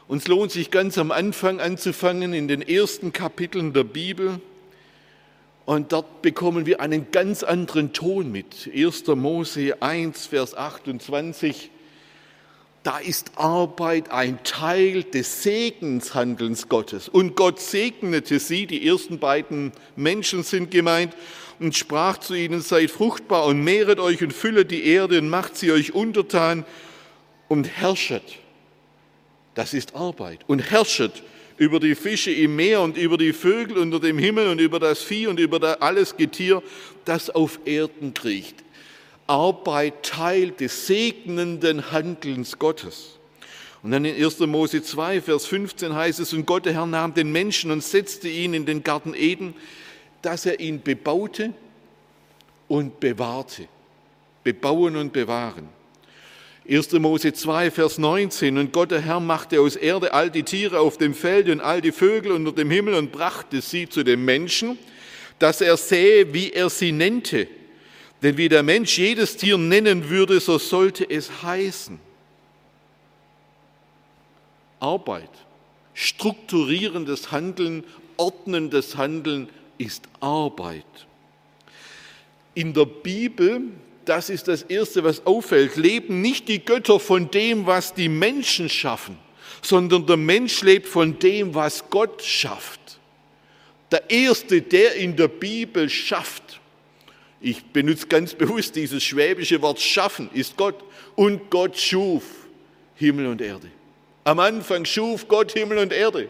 Uns 0.09 0.27
lohnt 0.27 0.51
sich 0.51 0.71
ganz 0.71 0.97
am 0.97 1.11
Anfang 1.11 1.59
anzufangen, 1.59 2.33
in 2.33 2.47
den 2.47 2.63
ersten 2.63 3.13
Kapiteln 3.13 3.73
der 3.73 3.83
Bibel. 3.83 4.41
Und 5.65 5.91
dort 5.91 6.23
bekommen 6.23 6.65
wir 6.65 6.81
einen 6.81 7.11
ganz 7.11 7.43
anderen 7.43 7.93
Ton 7.93 8.31
mit. 8.31 8.71
1. 8.75 9.05
Mose 9.05 9.83
1, 9.83 10.25
Vers 10.25 10.55
28. 10.55 11.69
Da 12.81 12.97
ist 12.97 13.33
Arbeit 13.35 14.09
ein 14.09 14.43
Teil 14.43 15.03
des 15.03 15.43
Segenshandelns 15.43 16.69
Gottes. 16.69 17.07
Und 17.07 17.35
Gott 17.35 17.59
segnete 17.59 18.39
sie, 18.39 18.65
die 18.65 18.87
ersten 18.87 19.19
beiden 19.19 19.73
Menschen 19.95 20.41
sind 20.41 20.71
gemeint, 20.71 21.15
und 21.59 21.77
sprach 21.77 22.17
zu 22.17 22.33
ihnen, 22.33 22.61
seid 22.61 22.89
fruchtbar 22.89 23.45
und 23.45 23.63
mehret 23.63 23.99
euch 23.99 24.23
und 24.23 24.33
füllet 24.33 24.71
die 24.71 24.87
Erde 24.87 25.19
und 25.19 25.29
macht 25.29 25.55
sie 25.55 25.71
euch 25.71 25.93
untertan 25.93 26.65
und 27.47 27.67
herrschet. 27.67 28.23
Das 29.59 29.73
ist 29.73 29.93
Arbeit. 29.93 30.39
Und 30.47 30.71
herrschet 30.71 31.21
über 31.57 31.81
die 31.81 31.93
Fische 31.93 32.31
im 32.31 32.55
Meer 32.55 32.79
und 32.79 32.95
über 32.95 33.17
die 33.17 33.33
Vögel 33.33 33.77
unter 33.77 33.99
dem 33.99 34.17
Himmel 34.17 34.47
und 34.47 34.61
über 34.61 34.79
das 34.79 35.01
Vieh 35.03 35.27
und 35.27 35.37
über 35.37 35.81
alles 35.81 36.15
Getier, 36.15 36.63
das 37.03 37.29
auf 37.29 37.59
Erden 37.65 38.13
kriecht. 38.13 38.55
Arbeit 39.27 40.01
Teil 40.03 40.51
des 40.51 40.87
segnenden 40.87 41.91
Handelns 41.91 42.57
Gottes. 42.57 43.17
Und 43.83 43.91
dann 43.91 44.05
in 44.05 44.23
1. 44.23 44.39
Mose 44.39 44.81
2, 44.81 45.19
Vers 45.19 45.45
15 45.47 45.93
heißt 45.93 46.21
es, 46.21 46.31
und 46.31 46.45
Gott, 46.45 46.65
der 46.65 46.71
Herr, 46.71 46.85
nahm 46.85 47.13
den 47.13 47.29
Menschen 47.29 47.69
und 47.69 47.83
setzte 47.83 48.29
ihn 48.29 48.53
in 48.53 48.65
den 48.65 48.81
Garten 48.81 49.13
Eden, 49.13 49.53
dass 50.21 50.45
er 50.45 50.61
ihn 50.61 50.81
bebaute 50.81 51.53
und 52.69 53.01
bewahrte. 53.01 53.67
Bebauen 54.41 54.95
und 54.95 55.11
bewahren. 55.11 55.67
1. 56.69 56.91
Mose 56.99 57.33
2, 57.33 57.71
Vers 57.71 57.97
19. 57.97 58.59
Und 58.59 58.71
Gott, 58.71 58.91
der 58.91 59.01
Herr, 59.01 59.19
machte 59.19 59.59
aus 59.59 59.75
Erde 59.75 60.13
all 60.13 60.29
die 60.29 60.43
Tiere 60.43 60.79
auf 60.79 60.99
dem 60.99 61.15
Feld 61.15 61.49
und 61.49 61.61
all 61.61 61.81
die 61.81 61.91
Vögel 61.91 62.31
unter 62.31 62.51
dem 62.51 62.69
Himmel 62.69 62.93
und 62.93 63.11
brachte 63.11 63.59
sie 63.61 63.89
zu 63.89 64.03
dem 64.03 64.23
Menschen, 64.23 64.77
dass 65.39 65.61
er 65.61 65.77
sähe, 65.77 66.31
wie 66.31 66.51
er 66.51 66.69
sie 66.69 66.91
nennte. 66.91 67.47
Denn 68.21 68.37
wie 68.37 68.49
der 68.49 68.61
Mensch 68.61 68.99
jedes 68.99 69.35
Tier 69.35 69.57
nennen 69.57 70.09
würde, 70.09 70.39
so 70.39 70.59
sollte 70.59 71.09
es 71.09 71.41
heißen. 71.41 71.99
Arbeit, 74.79 75.31
strukturierendes 75.95 77.31
Handeln, 77.31 77.83
ordnendes 78.17 78.95
Handeln 78.95 79.49
ist 79.79 80.03
Arbeit. 80.19 80.85
In 82.53 82.73
der 82.73 82.85
Bibel 82.85 83.61
das 84.09 84.29
ist 84.29 84.47
das 84.47 84.63
Erste, 84.63 85.03
was 85.03 85.25
auffällt, 85.27 85.75
leben 85.75 86.21
nicht 86.21 86.47
die 86.47 86.65
Götter 86.65 86.99
von 86.99 87.29
dem, 87.29 87.67
was 87.67 87.93
die 87.93 88.09
Menschen 88.09 88.67
schaffen, 88.67 89.17
sondern 89.61 90.07
der 90.07 90.17
Mensch 90.17 90.61
lebt 90.63 90.87
von 90.87 91.19
dem, 91.19 91.53
was 91.53 91.89
Gott 91.91 92.23
schafft. 92.23 92.79
Der 93.91 94.09
Erste, 94.09 94.61
der 94.61 94.95
in 94.95 95.15
der 95.15 95.27
Bibel 95.27 95.89
schafft, 95.89 96.59
ich 97.39 97.63
benutze 97.63 98.07
ganz 98.07 98.33
bewusst 98.33 98.75
dieses 98.75 99.03
schwäbische 99.03 99.61
Wort 99.61 99.79
schaffen, 99.79 100.29
ist 100.33 100.57
Gott. 100.57 100.75
Und 101.15 101.49
Gott 101.49 101.77
schuf 101.77 102.23
Himmel 102.95 103.27
und 103.27 103.41
Erde. 103.41 103.69
Am 104.23 104.39
Anfang 104.39 104.85
schuf 104.85 105.27
Gott 105.27 105.51
Himmel 105.53 105.77
und 105.77 105.93
Erde. 105.93 106.29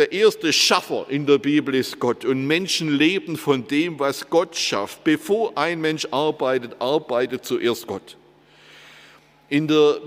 Der 0.00 0.12
erste 0.12 0.50
Schaffer 0.50 1.04
in 1.10 1.26
der 1.26 1.36
Bibel 1.36 1.74
ist 1.74 2.00
Gott 2.00 2.24
und 2.24 2.46
Menschen 2.46 2.96
leben 2.96 3.36
von 3.36 3.66
dem, 3.66 3.98
was 3.98 4.30
Gott 4.30 4.56
schafft. 4.56 5.04
Bevor 5.04 5.58
ein 5.58 5.78
Mensch 5.78 6.08
arbeitet, 6.10 6.74
arbeitet 6.78 7.44
zuerst 7.44 7.86
Gott. 7.86 8.16
In 9.50 9.68
der 9.68 10.00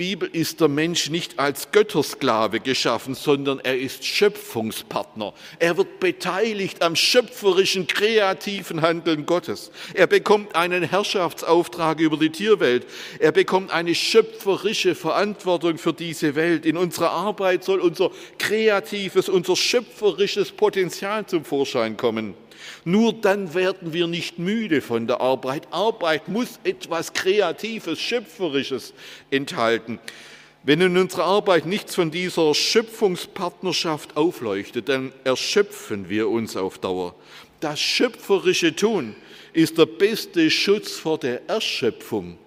Bibel 0.00 0.30
ist 0.32 0.62
der 0.62 0.68
Mensch 0.68 1.10
nicht 1.10 1.38
als 1.38 1.72
Göttersklave 1.72 2.60
geschaffen, 2.60 3.14
sondern 3.14 3.58
er 3.58 3.78
ist 3.78 4.02
Schöpfungspartner. 4.02 5.34
Er 5.58 5.76
wird 5.76 6.00
beteiligt 6.00 6.80
am 6.80 6.96
schöpferischen, 6.96 7.86
kreativen 7.86 8.80
Handeln 8.80 9.26
Gottes. 9.26 9.70
Er 9.92 10.06
bekommt 10.06 10.56
einen 10.56 10.84
Herrschaftsauftrag 10.84 12.00
über 12.00 12.16
die 12.16 12.30
Tierwelt. 12.30 12.86
Er 13.18 13.32
bekommt 13.32 13.72
eine 13.72 13.94
schöpferische 13.94 14.94
Verantwortung 14.94 15.76
für 15.76 15.92
diese 15.92 16.34
Welt. 16.34 16.64
In 16.64 16.78
unserer 16.78 17.10
Arbeit 17.10 17.62
soll 17.62 17.80
unser 17.80 18.10
kreatives, 18.38 19.28
unser 19.28 19.54
schöpferisches 19.54 20.50
Potenzial 20.50 21.26
zum 21.26 21.44
Vorschein 21.44 21.98
kommen. 21.98 22.32
Nur 22.84 23.12
dann 23.12 23.54
werden 23.54 23.92
wir 23.92 24.06
nicht 24.06 24.38
müde 24.38 24.80
von 24.80 25.06
der 25.06 25.20
Arbeit. 25.20 25.68
Arbeit 25.70 26.28
muss 26.28 26.60
etwas 26.64 27.12
Kreatives, 27.12 28.00
Schöpferisches 28.00 28.94
enthalten. 29.30 29.98
Wenn 30.62 30.80
in 30.80 30.98
unserer 30.98 31.24
Arbeit 31.24 31.64
nichts 31.64 31.94
von 31.94 32.10
dieser 32.10 32.54
Schöpfungspartnerschaft 32.54 34.16
aufleuchtet, 34.16 34.88
dann 34.88 35.12
erschöpfen 35.24 36.08
wir 36.08 36.28
uns 36.28 36.56
auf 36.56 36.78
Dauer. 36.78 37.14
Das 37.60 37.80
schöpferische 37.80 38.76
Tun 38.76 39.14
ist 39.52 39.78
der 39.78 39.86
beste 39.86 40.50
Schutz 40.50 40.92
vor 40.92 41.18
der 41.18 41.48
Erschöpfung. 41.48 42.38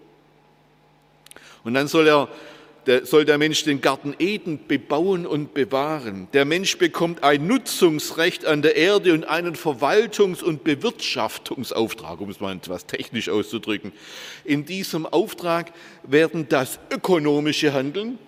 Und 1.64 1.74
dann 1.74 1.88
soll 1.88 2.08
er 2.08 2.30
der, 2.86 3.06
soll 3.06 3.26
der 3.26 3.38
Mensch 3.38 3.64
den 3.64 3.82
Garten 3.82 4.16
Eden 4.20 4.60
bebauen 4.68 5.26
und 5.26 5.54
bewahren. 5.54 6.28
Der 6.34 6.46
Mensch 6.46 6.78
bekommt 6.78 7.24
ein 7.24 7.48
Nutzungsrecht 7.48 8.46
an 8.46 8.62
der 8.62 8.76
Erde 8.76 9.14
und 9.14 9.24
einen 9.26 9.56
Verwaltungs- 9.56 10.44
und 10.44 10.64
Bewirtschaftungsauftrag, 10.64 12.22
um 12.22 12.30
es 12.30 12.40
mal 12.40 12.56
etwas 12.56 12.86
technisch 12.86 13.30
auszudrücken. 13.30 13.92
In 14.44 14.66
diesem 14.66 15.06
Auftrag 15.06 15.72
werden 16.04 16.48
das 16.50 16.80
ökonomische 16.92 17.74
Handeln 17.74 18.20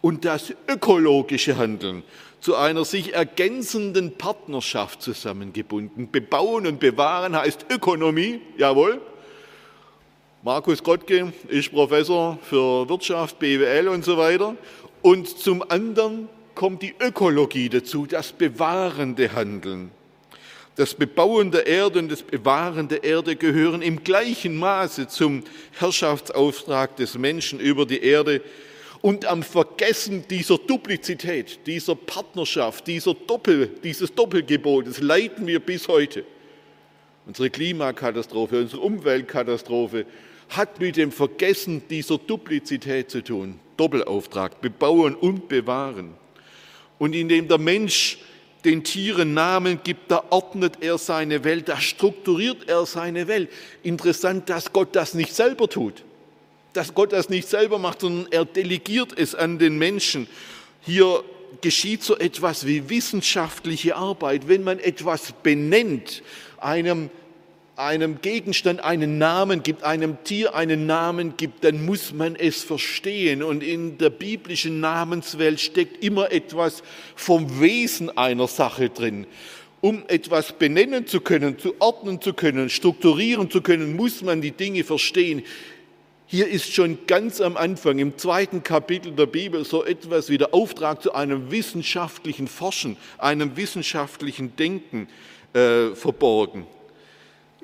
und 0.00 0.24
das 0.24 0.54
ökologische 0.68 1.56
Handeln 1.56 2.02
zu 2.40 2.54
einer 2.54 2.84
sich 2.84 3.14
ergänzenden 3.14 4.16
Partnerschaft 4.16 5.02
zusammengebunden. 5.02 6.10
Bebauen 6.10 6.66
und 6.66 6.78
bewahren 6.78 7.34
heißt 7.34 7.66
Ökonomie, 7.70 8.40
jawohl, 8.56 9.00
Markus 10.46 10.80
Gottke 10.80 11.32
ist 11.48 11.72
Professor 11.72 12.38
für 12.40 12.88
Wirtschaft, 12.88 13.36
BWL 13.40 13.88
und 13.88 14.04
so 14.04 14.16
weiter. 14.16 14.54
Und 15.02 15.26
zum 15.26 15.68
anderen 15.68 16.28
kommt 16.54 16.82
die 16.82 16.94
Ökologie 17.00 17.68
dazu, 17.68 18.06
das 18.06 18.30
bewahrende 18.30 19.32
Handeln. 19.32 19.90
Das 20.76 20.94
Bebauen 20.94 21.50
der 21.50 21.66
Erde 21.66 21.98
und 21.98 22.12
das 22.12 22.22
Bewahren 22.22 22.86
der 22.86 23.02
Erde 23.02 23.34
gehören 23.34 23.82
im 23.82 24.04
gleichen 24.04 24.54
Maße 24.56 25.08
zum 25.08 25.42
Herrschaftsauftrag 25.80 26.94
des 26.94 27.18
Menschen 27.18 27.58
über 27.58 27.84
die 27.84 28.04
Erde 28.04 28.40
und 29.02 29.24
am 29.24 29.42
Vergessen 29.42 30.28
dieser 30.30 30.58
Duplizität, 30.58 31.58
dieser 31.66 31.96
Partnerschaft, 31.96 32.86
dieser 32.86 33.14
Doppel, 33.14 33.68
dieses 33.82 34.14
Doppelgebotes 34.14 35.00
leiden 35.00 35.44
wir 35.48 35.58
bis 35.58 35.88
heute. 35.88 36.24
Unsere 37.26 37.50
Klimakatastrophe, 37.50 38.60
unsere 38.60 38.82
Umweltkatastrophe, 38.82 40.06
hat 40.48 40.80
mit 40.80 40.96
dem 40.96 41.12
Vergessen 41.12 41.82
dieser 41.88 42.18
Duplizität 42.18 43.10
zu 43.10 43.22
tun. 43.22 43.58
Doppelauftrag, 43.76 44.60
bebauen 44.60 45.14
und 45.14 45.48
bewahren. 45.48 46.14
Und 46.98 47.14
indem 47.14 47.48
der 47.48 47.58
Mensch 47.58 48.18
den 48.64 48.82
Tieren 48.82 49.34
Namen 49.34 49.80
gibt, 49.84 50.10
da 50.10 50.24
ordnet 50.30 50.78
er 50.80 50.98
seine 50.98 51.44
Welt, 51.44 51.68
da 51.68 51.80
strukturiert 51.80 52.68
er 52.68 52.84
seine 52.86 53.28
Welt. 53.28 53.50
Interessant, 53.82 54.48
dass 54.48 54.72
Gott 54.72 54.96
das 54.96 55.14
nicht 55.14 55.34
selber 55.34 55.68
tut, 55.68 56.04
dass 56.72 56.94
Gott 56.94 57.12
das 57.12 57.28
nicht 57.28 57.48
selber 57.48 57.78
macht, 57.78 58.00
sondern 58.00 58.26
er 58.32 58.44
delegiert 58.44 59.16
es 59.16 59.34
an 59.34 59.58
den 59.58 59.78
Menschen. 59.78 60.26
Hier 60.80 61.22
geschieht 61.60 62.02
so 62.02 62.16
etwas 62.16 62.66
wie 62.66 62.88
wissenschaftliche 62.88 63.96
Arbeit, 63.96 64.48
wenn 64.48 64.64
man 64.64 64.78
etwas 64.78 65.32
benennt, 65.42 66.22
einem 66.58 67.10
einem 67.76 68.22
Gegenstand 68.22 68.82
einen 68.82 69.18
Namen 69.18 69.62
gibt, 69.62 69.82
einem 69.82 70.16
Tier 70.24 70.54
einen 70.54 70.86
Namen 70.86 71.36
gibt, 71.36 71.62
dann 71.62 71.84
muss 71.84 72.14
man 72.14 72.34
es 72.34 72.64
verstehen. 72.64 73.42
Und 73.42 73.62
in 73.62 73.98
der 73.98 74.10
biblischen 74.10 74.80
Namenswelt 74.80 75.60
steckt 75.60 76.02
immer 76.02 76.32
etwas 76.32 76.82
vom 77.14 77.60
Wesen 77.60 78.16
einer 78.16 78.48
Sache 78.48 78.88
drin. 78.88 79.26
Um 79.82 80.04
etwas 80.08 80.52
benennen 80.52 81.06
zu 81.06 81.20
können, 81.20 81.58
zu 81.58 81.74
ordnen 81.78 82.22
zu 82.22 82.32
können, 82.32 82.70
strukturieren 82.70 83.50
zu 83.50 83.60
können, 83.60 83.94
muss 83.94 84.22
man 84.22 84.40
die 84.40 84.52
Dinge 84.52 84.82
verstehen. 84.82 85.42
Hier 86.28 86.48
ist 86.48 86.72
schon 86.72 86.98
ganz 87.06 87.42
am 87.42 87.58
Anfang, 87.58 87.98
im 87.98 88.16
zweiten 88.16 88.62
Kapitel 88.62 89.12
der 89.12 89.26
Bibel, 89.26 89.64
so 89.64 89.84
etwas 89.84 90.30
wie 90.30 90.38
der 90.38 90.54
Auftrag 90.54 91.02
zu 91.02 91.14
einem 91.14 91.50
wissenschaftlichen 91.50 92.48
Forschen, 92.48 92.96
einem 93.18 93.56
wissenschaftlichen 93.56 94.56
Denken 94.56 95.08
äh, 95.52 95.94
verborgen 95.94 96.66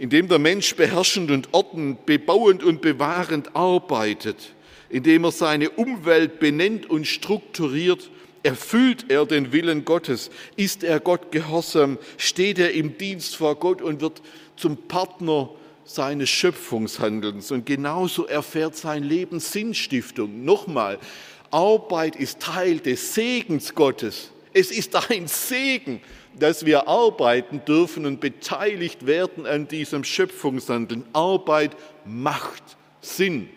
indem 0.02 0.26
der 0.26 0.40
Mensch 0.40 0.74
beherrschend 0.74 1.30
und 1.30 1.50
ordnend, 1.52 2.06
bebauend 2.06 2.64
und 2.64 2.82
bewahrend 2.82 3.54
arbeitet, 3.54 4.52
indem 4.88 5.22
er 5.22 5.30
seine 5.30 5.70
Umwelt 5.70 6.40
benennt 6.40 6.90
und 6.90 7.06
strukturiert, 7.06 8.10
erfüllt 8.42 9.04
er 9.10 9.26
den 9.26 9.52
Willen 9.52 9.84
Gottes, 9.84 10.32
ist 10.56 10.82
er 10.82 10.98
Gott 10.98 11.30
gehorsam, 11.30 11.98
steht 12.16 12.58
er 12.58 12.72
im 12.72 12.98
Dienst 12.98 13.36
vor 13.36 13.54
Gott 13.54 13.80
und 13.80 14.00
wird 14.00 14.22
zum 14.56 14.76
Partner 14.88 15.50
seines 15.84 16.30
Schöpfungshandelns. 16.30 17.52
Und 17.52 17.64
genauso 17.64 18.26
erfährt 18.26 18.74
sein 18.74 19.04
Leben 19.04 19.38
Sinnstiftung. 19.38 20.44
Nochmal, 20.44 20.98
Arbeit 21.52 22.16
ist 22.16 22.40
Teil 22.40 22.80
des 22.80 23.14
Segens 23.14 23.72
Gottes. 23.72 24.32
Es 24.52 24.72
ist 24.72 24.96
ein 25.10 25.28
Segen, 25.28 26.00
dass 26.38 26.64
wir 26.64 26.88
arbeiten 26.88 27.64
dürfen 27.64 28.06
und 28.06 28.20
beteiligt 28.20 29.06
werden 29.06 29.46
an 29.46 29.68
diesem 29.68 30.04
Schöpfungshandeln. 30.04 31.04
Arbeit 31.12 31.76
macht 32.04 32.62
Sinn. 33.00 33.48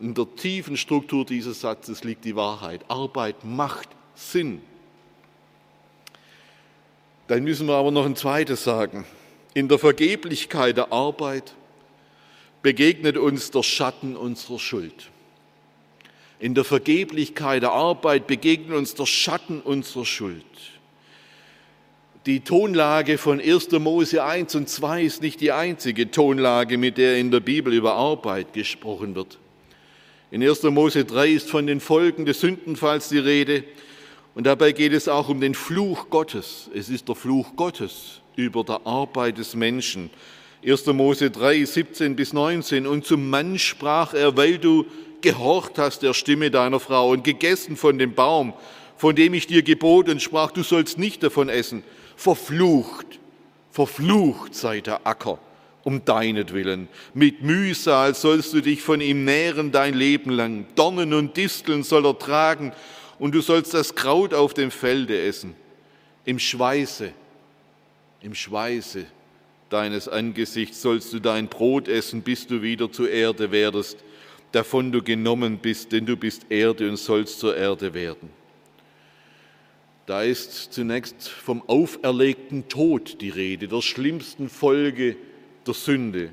In 0.00 0.14
der 0.14 0.26
tiefen 0.36 0.76
Struktur 0.76 1.24
dieses 1.24 1.60
Satzes 1.60 2.04
liegt 2.04 2.24
die 2.24 2.36
Wahrheit. 2.36 2.84
Arbeit 2.88 3.44
macht 3.44 3.88
Sinn. 4.14 4.60
Dann 7.28 7.42
müssen 7.44 7.66
wir 7.66 7.74
aber 7.74 7.90
noch 7.90 8.06
ein 8.06 8.16
zweites 8.16 8.64
sagen. 8.64 9.04
In 9.54 9.68
der 9.68 9.78
Vergeblichkeit 9.78 10.76
der 10.76 10.92
Arbeit 10.92 11.54
begegnet 12.62 13.16
uns 13.16 13.50
der 13.50 13.62
Schatten 13.62 14.16
unserer 14.16 14.58
Schuld. 14.58 15.10
In 16.38 16.54
der 16.54 16.64
Vergeblichkeit 16.64 17.62
der 17.62 17.72
Arbeit 17.72 18.26
begegnet 18.26 18.76
uns 18.76 18.94
der 18.94 19.06
Schatten 19.06 19.60
unserer 19.60 20.04
Schuld. 20.04 20.44
Die 22.26 22.40
Tonlage 22.40 23.18
von 23.18 23.40
1. 23.40 23.70
Mose 23.78 24.24
1 24.24 24.56
und 24.56 24.68
2 24.68 25.02
ist 25.04 25.22
nicht 25.22 25.40
die 25.40 25.52
einzige 25.52 26.10
Tonlage, 26.10 26.76
mit 26.76 26.98
der 26.98 27.18
in 27.18 27.30
der 27.30 27.38
Bibel 27.38 27.72
über 27.72 27.94
Arbeit 27.94 28.52
gesprochen 28.52 29.14
wird. 29.14 29.38
In 30.32 30.42
1. 30.42 30.64
Mose 30.64 31.04
3 31.04 31.28
ist 31.28 31.48
von 31.48 31.68
den 31.68 31.78
Folgen 31.78 32.26
des 32.26 32.40
Sündenfalls 32.40 33.10
die 33.10 33.20
Rede 33.20 33.62
und 34.34 34.44
dabei 34.44 34.72
geht 34.72 34.92
es 34.92 35.06
auch 35.06 35.28
um 35.28 35.40
den 35.40 35.54
Fluch 35.54 36.10
Gottes. 36.10 36.68
Es 36.74 36.88
ist 36.88 37.06
der 37.06 37.14
Fluch 37.14 37.54
Gottes 37.54 38.22
über 38.34 38.64
der 38.64 38.84
Arbeit 38.84 39.38
des 39.38 39.54
Menschen. 39.54 40.10
1. 40.66 40.84
Mose 40.86 41.30
3, 41.30 41.64
17 41.64 42.16
bis 42.16 42.32
19. 42.32 42.88
Und 42.88 43.04
zum 43.04 43.30
Mann 43.30 43.56
sprach 43.56 44.14
er, 44.14 44.36
weil 44.36 44.58
du 44.58 44.84
gehorcht 45.20 45.78
hast 45.78 46.02
der 46.02 46.12
Stimme 46.12 46.50
deiner 46.50 46.80
Frau 46.80 47.10
und 47.10 47.22
gegessen 47.22 47.76
von 47.76 48.00
dem 48.00 48.14
Baum, 48.14 48.52
von 48.96 49.14
dem 49.14 49.32
ich 49.32 49.46
dir 49.46 49.62
gebot 49.62 50.08
und 50.08 50.20
sprach, 50.20 50.50
du 50.50 50.64
sollst 50.64 50.98
nicht 50.98 51.22
davon 51.22 51.48
essen 51.48 51.84
verflucht, 52.16 53.20
verflucht 53.70 54.54
sei 54.54 54.80
der 54.80 55.06
Acker 55.06 55.38
um 55.84 56.04
deinetwillen. 56.04 56.88
Mit 57.14 57.42
Mühsal 57.42 58.16
sollst 58.16 58.52
du 58.52 58.60
dich 58.60 58.82
von 58.82 59.00
ihm 59.00 59.24
nähren 59.24 59.70
dein 59.70 59.94
Leben 59.94 60.30
lang. 60.30 60.66
Dornen 60.74 61.14
und 61.14 61.36
Disteln 61.36 61.84
soll 61.84 62.04
er 62.04 62.18
tragen 62.18 62.72
und 63.20 63.36
du 63.36 63.40
sollst 63.40 63.72
das 63.72 63.94
Kraut 63.94 64.34
auf 64.34 64.52
dem 64.52 64.72
Felde 64.72 65.20
essen. 65.20 65.54
Im 66.24 66.40
Schweiße, 66.40 67.12
im 68.20 68.34
Schweiße 68.34 69.06
deines 69.68 70.08
Angesichts 70.08 70.82
sollst 70.82 71.12
du 71.12 71.20
dein 71.20 71.46
Brot 71.46 71.86
essen, 71.86 72.22
bis 72.22 72.48
du 72.48 72.62
wieder 72.62 72.90
zur 72.90 73.08
Erde 73.08 73.52
werdest, 73.52 73.98
davon 74.50 74.90
du 74.90 75.02
genommen 75.02 75.58
bist, 75.58 75.92
denn 75.92 76.04
du 76.04 76.16
bist 76.16 76.46
Erde 76.48 76.88
und 76.88 76.96
sollst 76.96 77.38
zur 77.38 77.56
Erde 77.56 77.94
werden. 77.94 78.28
Da 80.06 80.22
ist 80.22 80.72
zunächst 80.72 81.28
vom 81.28 81.68
auferlegten 81.68 82.68
Tod 82.68 83.20
die 83.20 83.28
Rede, 83.28 83.66
der 83.66 83.82
schlimmsten 83.82 84.48
Folge 84.48 85.16
der 85.66 85.74
Sünde. 85.74 86.30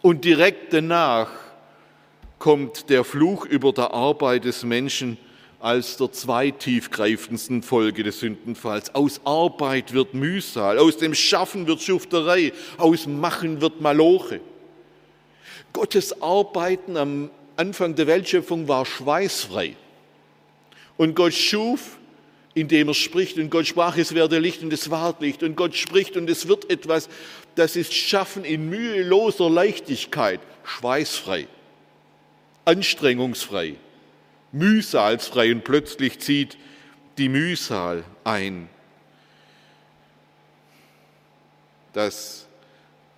Und 0.00 0.24
direkt 0.24 0.72
danach 0.72 1.30
kommt 2.38 2.88
der 2.88 3.04
Fluch 3.04 3.44
über 3.44 3.74
der 3.74 3.92
Arbeit 3.92 4.46
des 4.46 4.64
Menschen 4.64 5.18
als 5.60 5.98
der 5.98 6.12
zweitiefgreifendsten 6.12 7.62
Folge 7.62 8.04
des 8.04 8.20
Sündenfalls. 8.20 8.94
Aus 8.94 9.20
Arbeit 9.24 9.92
wird 9.92 10.14
Mühsal, 10.14 10.78
aus 10.78 10.96
dem 10.96 11.14
Schaffen 11.14 11.66
wird 11.66 11.82
Schufterei, 11.82 12.54
aus 12.78 13.06
Machen 13.06 13.60
wird 13.60 13.82
Maloche. 13.82 14.40
Gottes 15.74 16.22
Arbeiten 16.22 16.96
am 16.96 17.30
Anfang 17.56 17.94
der 17.94 18.06
Weltschöpfung 18.06 18.66
war 18.66 18.86
schweißfrei. 18.86 19.76
Und 20.96 21.14
Gott 21.14 21.34
schuf 21.34 21.98
indem 22.54 22.88
er 22.88 22.94
spricht. 22.94 23.36
Und 23.38 23.50
Gott 23.50 23.66
sprach, 23.66 23.96
es 23.96 24.14
werde 24.14 24.38
Licht 24.38 24.62
und 24.62 24.72
es 24.72 24.90
ward 24.90 25.20
Licht. 25.20 25.42
Und 25.42 25.56
Gott 25.56 25.74
spricht 25.74 26.16
und 26.16 26.30
es 26.30 26.48
wird 26.48 26.70
etwas, 26.70 27.08
das 27.56 27.76
ist 27.76 27.92
Schaffen 27.92 28.44
in 28.44 28.68
müheloser 28.68 29.50
Leichtigkeit, 29.50 30.40
schweißfrei, 30.64 31.48
anstrengungsfrei, 32.64 33.74
mühsalsfrei. 34.52 35.52
Und 35.52 35.64
plötzlich 35.64 36.20
zieht 36.20 36.56
die 37.18 37.28
Mühsal 37.28 38.04
ein. 38.22 38.68
Das 41.92 42.46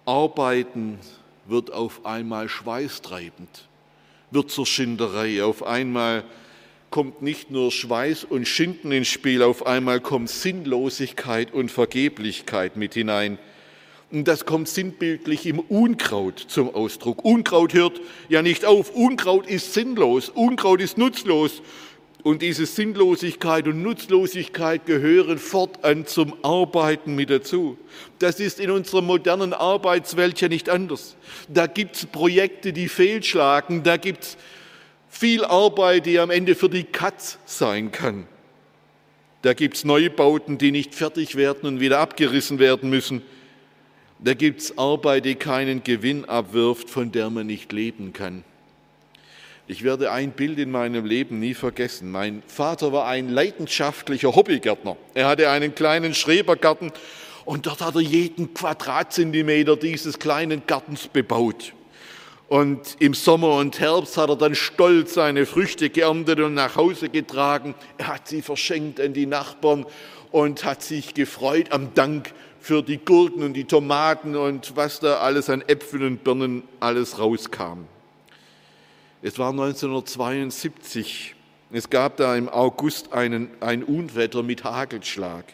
Arbeiten 0.04 0.98
wird 1.46 1.72
auf 1.72 2.04
einmal 2.04 2.48
schweißtreibend, 2.48 3.68
wird 4.30 4.50
zur 4.50 4.66
Schinderei, 4.66 5.42
auf 5.42 5.62
einmal 5.62 6.24
kommt 6.90 7.22
nicht 7.22 7.50
nur 7.50 7.70
Schweiß 7.70 8.24
und 8.24 8.46
Schinden 8.46 8.92
ins 8.92 9.08
Spiel, 9.08 9.42
auf 9.42 9.66
einmal 9.66 10.00
kommt 10.00 10.30
Sinnlosigkeit 10.30 11.52
und 11.52 11.70
Vergeblichkeit 11.70 12.76
mit 12.76 12.94
hinein. 12.94 13.38
Und 14.10 14.28
das 14.28 14.46
kommt 14.46 14.68
sinnbildlich 14.68 15.46
im 15.46 15.58
Unkraut 15.58 16.38
zum 16.38 16.72
Ausdruck. 16.72 17.24
Unkraut 17.24 17.74
hört 17.74 18.00
ja 18.28 18.40
nicht 18.40 18.64
auf. 18.64 18.94
Unkraut 18.94 19.48
ist 19.48 19.74
sinnlos. 19.74 20.28
Unkraut 20.28 20.80
ist 20.80 20.96
nutzlos. 20.96 21.60
Und 22.22 22.42
diese 22.42 22.66
Sinnlosigkeit 22.66 23.68
und 23.68 23.82
Nutzlosigkeit 23.82 24.86
gehören 24.86 25.38
fortan 25.38 26.06
zum 26.06 26.34
Arbeiten 26.42 27.14
mit 27.14 27.30
dazu. 27.30 27.78
Das 28.18 28.40
ist 28.40 28.58
in 28.58 28.70
unserer 28.70 29.02
modernen 29.02 29.52
Arbeitswelt 29.52 30.40
ja 30.40 30.48
nicht 30.48 30.68
anders. 30.68 31.16
Da 31.48 31.66
gibt 31.66 31.96
es 31.96 32.06
Projekte, 32.06 32.72
die 32.72 32.88
fehlschlagen. 32.88 33.82
Da 33.82 33.96
gibt 33.96 34.24
es 34.24 34.36
viel 35.16 35.44
Arbeit, 35.44 36.06
die 36.06 36.18
am 36.18 36.30
Ende 36.30 36.54
für 36.54 36.68
die 36.68 36.84
Katz 36.84 37.38
sein 37.46 37.90
kann. 37.90 38.26
Da 39.42 39.54
gibt 39.54 39.76
es 39.76 39.84
Neubauten, 39.84 40.58
die 40.58 40.72
nicht 40.72 40.94
fertig 40.94 41.36
werden 41.36 41.66
und 41.66 41.80
wieder 41.80 41.98
abgerissen 42.00 42.58
werden 42.58 42.90
müssen. 42.90 43.22
Da 44.18 44.34
gibt 44.34 44.60
es 44.60 44.78
Arbeit, 44.78 45.24
die 45.24 45.34
keinen 45.34 45.84
Gewinn 45.84 46.24
abwirft, 46.24 46.90
von 46.90 47.12
der 47.12 47.30
man 47.30 47.46
nicht 47.46 47.72
leben 47.72 48.12
kann. 48.12 48.44
Ich 49.68 49.82
werde 49.82 50.12
ein 50.12 50.30
Bild 50.30 50.58
in 50.58 50.70
meinem 50.70 51.04
Leben 51.04 51.40
nie 51.40 51.54
vergessen. 51.54 52.10
Mein 52.10 52.42
Vater 52.46 52.92
war 52.92 53.06
ein 53.06 53.28
leidenschaftlicher 53.28 54.34
Hobbygärtner. 54.34 54.96
Er 55.14 55.26
hatte 55.26 55.50
einen 55.50 55.74
kleinen 55.74 56.14
Schrebergarten 56.14 56.92
und 57.44 57.66
dort 57.66 57.80
hat 57.80 57.96
er 57.96 58.00
jeden 58.00 58.54
Quadratzentimeter 58.54 59.76
dieses 59.76 60.18
kleinen 60.18 60.62
Gartens 60.66 61.08
bebaut. 61.08 61.72
Und 62.48 62.96
im 63.00 63.14
Sommer 63.14 63.56
und 63.56 63.80
Herbst 63.80 64.16
hat 64.16 64.28
er 64.28 64.36
dann 64.36 64.54
stolz 64.54 65.14
seine 65.14 65.46
Früchte 65.46 65.90
geerntet 65.90 66.38
und 66.40 66.54
nach 66.54 66.76
Hause 66.76 67.08
getragen. 67.08 67.74
Er 67.98 68.08
hat 68.08 68.28
sie 68.28 68.40
verschenkt 68.40 69.00
an 69.00 69.12
die 69.12 69.26
Nachbarn 69.26 69.84
und 70.30 70.64
hat 70.64 70.82
sich 70.82 71.14
gefreut 71.14 71.72
am 71.72 71.94
Dank 71.94 72.32
für 72.60 72.82
die 72.82 72.98
Gurken 72.98 73.42
und 73.42 73.54
die 73.54 73.64
Tomaten 73.64 74.36
und 74.36 74.76
was 74.76 75.00
da 75.00 75.18
alles 75.18 75.50
an 75.50 75.62
Äpfeln 75.62 76.02
und 76.04 76.24
Birnen 76.24 76.62
alles 76.78 77.18
rauskam. 77.18 77.84
Es 79.22 79.38
war 79.38 79.50
1972. 79.50 81.34
Es 81.72 81.90
gab 81.90 82.16
da 82.16 82.36
im 82.36 82.48
August 82.48 83.12
einen, 83.12 83.50
ein 83.60 83.82
Unwetter 83.82 84.44
mit 84.44 84.62
Hagelschlag, 84.62 85.44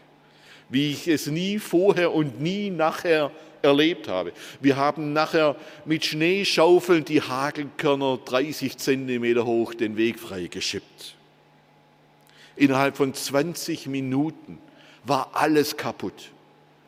wie 0.73 0.91
ich 0.91 1.07
es 1.07 1.27
nie 1.27 1.59
vorher 1.59 2.13
und 2.13 2.41
nie 2.41 2.71
nachher 2.71 3.31
erlebt 3.61 4.09
habe. 4.09 4.33
Wir 4.61 4.77
haben 4.77 5.13
nachher 5.13 5.55
mit 5.85 6.05
Schneeschaufeln 6.05 7.05
die 7.05 7.23
Hagelkörner 7.23 8.19
30 8.25 8.79
Zentimeter 8.79 9.45
hoch 9.45 9.75
den 9.75 9.97
Weg 9.97 10.19
freigeschippt. 10.19 11.15
Innerhalb 12.57 12.97
von 12.97 13.15
20 13.15 13.87
Minuten 13.87 14.59
war 15.05 15.31
alles 15.35 15.77
kaputt. 15.77 16.31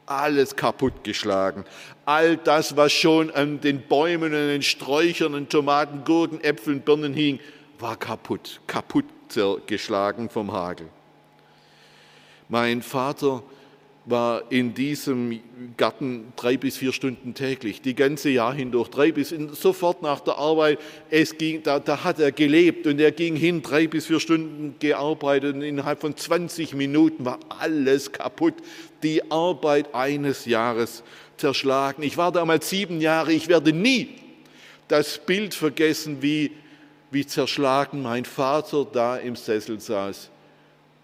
alles 0.07 0.55
kaputtgeschlagen. 0.57 1.65
All 2.05 2.37
das, 2.37 2.77
was 2.77 2.93
schon 2.93 3.31
an 3.31 3.63
den 3.63 3.81
Bäumen 3.81 4.35
und 4.35 4.49
den 4.49 4.63
Sträuchern 4.63 5.35
und 5.35 5.49
Tomaten, 5.49 6.05
Gurken, 6.05 6.43
Äpfeln, 6.45 6.83
Birnen 6.83 7.15
hing, 7.15 7.41
war 7.79 7.97
kaputt, 7.97 8.61
kaputt 8.67 9.07
geschlagen 9.67 10.29
vom 10.29 10.53
Hagel. 10.53 10.89
Mein 12.49 12.83
Vater 12.83 13.43
war 14.07 14.43
in 14.51 14.75
diesem 14.75 15.41
Garten 15.77 16.33
drei 16.37 16.57
bis 16.57 16.77
vier 16.77 16.93
Stunden 16.93 17.35
täglich, 17.35 17.81
die 17.81 17.95
ganze 17.95 18.29
Jahr 18.29 18.53
hindurch, 18.53 18.89
drei 18.89 19.13
bis 19.13 19.33
in, 19.33 19.55
sofort 19.55 20.03
nach 20.03 20.21
der 20.21 20.37
Arbeit. 20.37 20.79
Es 21.11 21.39
ging, 21.39 21.63
da, 21.63 21.79
da 21.81 22.05
hat 22.05 22.19
er 22.19 22.31
gelebt 22.31 22.87
und 22.87 23.01
er 23.01 23.13
ging 23.13 23.35
hin, 23.35 23.63
drei 23.63 23.87
bis 23.87 24.07
vier 24.07 24.21
Stunden 24.21 24.75
gearbeitet 24.79 25.55
und 25.55 25.63
innerhalb 25.63 26.01
von 26.01 26.17
20 26.17 26.75
Minuten 26.75 27.25
war 27.25 27.39
alles 27.49 28.13
kaputt. 28.13 28.55
Die 29.03 29.31
Arbeit 29.31 29.95
eines 29.95 30.45
Jahres 30.45 31.03
zerschlagen. 31.39 32.03
Ich 32.03 32.17
war 32.17 32.31
damals 32.31 32.69
sieben 32.69 33.01
Jahre, 33.01 33.33
ich 33.33 33.49
werde 33.49 33.73
nie 33.73 34.17
das 34.87 35.19
Bild 35.19 35.55
vergessen, 35.55 36.19
wie, 36.21 36.53
wie 37.11 37.27
zerschlagen 37.27 38.03
mein 38.03 38.27
Vater 38.27 38.85
da 38.85 39.17
im 39.17 39.35
Sessel 39.35 39.81
saß 39.81 40.31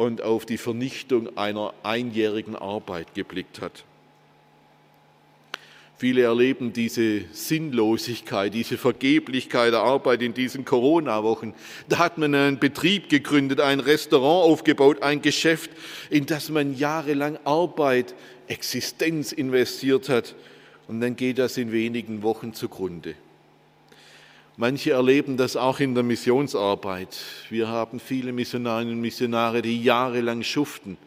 und 0.01 0.23
auf 0.23 0.47
die 0.47 0.57
Vernichtung 0.57 1.37
einer 1.37 1.75
einjährigen 1.83 2.57
Arbeit 2.57 3.15
geblickt 3.15 3.61
hat. 3.61 3.85
Viele 5.99 6.23
erleben 6.23 6.73
diese 6.73 7.25
Sinnlosigkeit, 7.33 8.55
diese 8.55 8.79
Vergeblichkeit 8.79 9.75
der 9.75 9.81
Arbeit 9.81 10.23
in 10.23 10.33
diesen 10.33 10.65
Corona-Wochen. 10.65 11.53
Da 11.91 11.99
hat 11.99 12.17
man 12.17 12.35
einen 12.35 12.59
Betrieb 12.59 13.11
gegründet, 13.11 13.61
ein 13.61 13.79
Restaurant 13.79 14.51
aufgebaut, 14.51 15.03
ein 15.03 15.21
Geschäft, 15.21 15.71
in 16.09 16.25
das 16.25 16.49
man 16.49 16.75
jahrelang 16.79 17.39
Arbeit, 17.45 18.15
Existenz 18.49 19.33
investiert 19.33 20.09
hat. 20.09 20.35
Und 20.89 21.03
dann 21.03 21.15
geht 21.15 21.37
das 21.37 21.59
in 21.59 21.73
wenigen 21.73 22.23
Wochen 22.23 22.55
zugrunde. 22.55 23.17
Manche 24.61 24.91
erleben 24.91 25.39
das 25.39 25.57
auch 25.57 25.81
in 25.81 25.95
der 25.95 26.05
Missionsarbeit. 26.05 27.17
Wir 27.49 27.69
haben 27.69 27.99
viele 27.99 28.31
Missionarinnen 28.31 28.93
und 28.93 29.01
Missionare, 29.01 29.63
die 29.63 29.83
jahrelang 29.83 30.43
schuften 30.43 30.99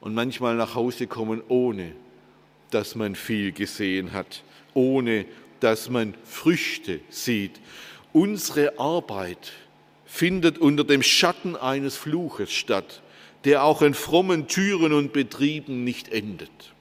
und 0.00 0.12
manchmal 0.12 0.56
nach 0.56 0.74
Hause 0.74 1.06
kommen, 1.06 1.40
ohne 1.46 1.92
dass 2.72 2.96
man 2.96 3.14
viel 3.14 3.52
gesehen 3.52 4.12
hat, 4.12 4.42
ohne 4.74 5.24
dass 5.60 5.88
man 5.88 6.14
Früchte 6.24 6.98
sieht. 7.10 7.60
Unsere 8.12 8.76
Arbeit 8.80 9.52
findet 10.04 10.58
unter 10.58 10.82
dem 10.82 11.04
Schatten 11.04 11.54
eines 11.54 11.96
Fluches 11.96 12.50
statt, 12.50 13.02
der 13.44 13.62
auch 13.62 13.82
in 13.82 13.94
frommen 13.94 14.48
Türen 14.48 14.92
und 14.92 15.12
Betrieben 15.12 15.84
nicht 15.84 16.08
endet. 16.08 16.74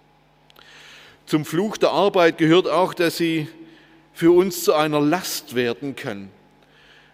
Zum 1.28 1.46
Fluch 1.46 1.78
der 1.78 1.92
Arbeit 1.92 2.40
gehört 2.40 2.68
auch, 2.68 2.96
dass 2.96 3.18
sie 3.18 3.48
für 4.14 4.32
uns 4.32 4.64
zu 4.64 4.74
einer 4.74 5.02
Last 5.02 5.56
werden 5.56 5.96
kann, 5.96 6.30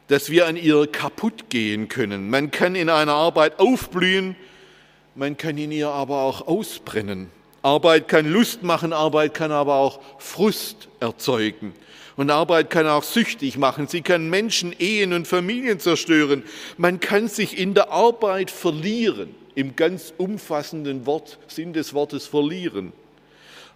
dass 0.08 0.30
wir 0.30 0.48
an 0.48 0.58
ihr 0.58 0.88
kaputt 0.88 1.50
gehen 1.50 1.88
können. 1.88 2.30
Man 2.30 2.52
kann 2.52 2.76
in 2.76 2.90
einer 2.90 3.14
Arbeit 3.14 3.60
aufblühen, 3.60 4.36
man 5.16 5.38
kann 5.38 5.58
in 5.58 5.72
ihr 5.72 5.90
aber 5.90 6.22
auch 6.22 6.48
ausbrennen. 6.48 7.32
Arbeit 7.62 8.08
kann 8.08 8.26
Lust 8.26 8.64
machen, 8.64 8.94
Arbeit 8.94 9.34
kann 9.34 9.52
aber 9.52 9.76
auch 9.76 10.00
Frust 10.18 10.88
erzeugen. 11.00 11.74
Und 12.16 12.32
Arbeit 12.32 12.70
kann 12.70 12.86
auch 12.86 13.04
süchtig 13.04 13.58
machen. 13.58 13.88
Sie 13.88 14.02
kann 14.02 14.30
Menschen, 14.30 14.76
Ehen 14.78 15.14
und 15.14 15.26
Familien 15.26 15.80
zerstören. 15.80 16.44
Man 16.78 17.00
kann 17.00 17.30
sich 17.30 17.58
in 17.58 17.74
der 17.74 17.92
Arbeit 17.92 18.52
verlieren, 18.52 19.34
im 19.56 19.76
ganz 19.78 20.14
umfassenden 20.18 21.06
Wort, 21.06 21.38
Sinn 21.48 21.72
des 21.72 21.94
Wortes 21.94 22.26
verlieren. 22.26 22.92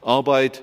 Arbeit 0.02 0.62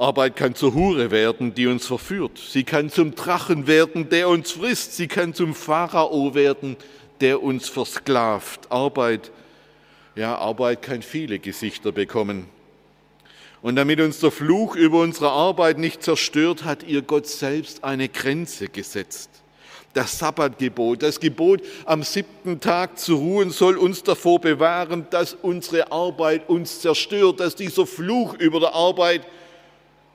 Arbeit 0.00 0.34
kann 0.34 0.54
zur 0.54 0.72
Hure 0.72 1.10
werden, 1.10 1.54
die 1.54 1.66
uns 1.66 1.86
verführt. 1.86 2.38
Sie 2.38 2.64
kann 2.64 2.88
zum 2.88 3.14
Drachen 3.14 3.66
werden, 3.66 4.08
der 4.08 4.30
uns 4.30 4.52
frisst. 4.52 4.96
Sie 4.96 5.08
kann 5.08 5.34
zum 5.34 5.54
Pharao 5.54 6.34
werden, 6.34 6.78
der 7.20 7.42
uns 7.42 7.68
versklavt. 7.68 8.72
Arbeit, 8.72 9.30
ja, 10.16 10.38
Arbeit 10.38 10.80
kann 10.80 11.02
viele 11.02 11.38
Gesichter 11.38 11.92
bekommen. 11.92 12.46
Und 13.60 13.76
damit 13.76 14.00
uns 14.00 14.20
der 14.20 14.30
Fluch 14.30 14.74
über 14.74 15.00
unsere 15.00 15.28
Arbeit 15.28 15.76
nicht 15.76 16.02
zerstört, 16.02 16.64
hat 16.64 16.82
ihr 16.82 17.02
Gott 17.02 17.26
selbst 17.26 17.84
eine 17.84 18.08
Grenze 18.08 18.68
gesetzt. 18.68 19.28
Das 19.92 20.18
Sabbatgebot, 20.18 21.02
das 21.02 21.20
Gebot, 21.20 21.60
am 21.84 22.04
siebten 22.04 22.58
Tag 22.60 22.98
zu 22.98 23.16
ruhen, 23.16 23.50
soll 23.50 23.76
uns 23.76 24.02
davor 24.02 24.40
bewahren, 24.40 25.08
dass 25.10 25.34
unsere 25.34 25.92
Arbeit 25.92 26.48
uns 26.48 26.80
zerstört, 26.80 27.40
dass 27.40 27.54
dieser 27.54 27.86
Fluch 27.86 28.32
über 28.38 28.60
der 28.60 28.72
Arbeit 28.72 29.26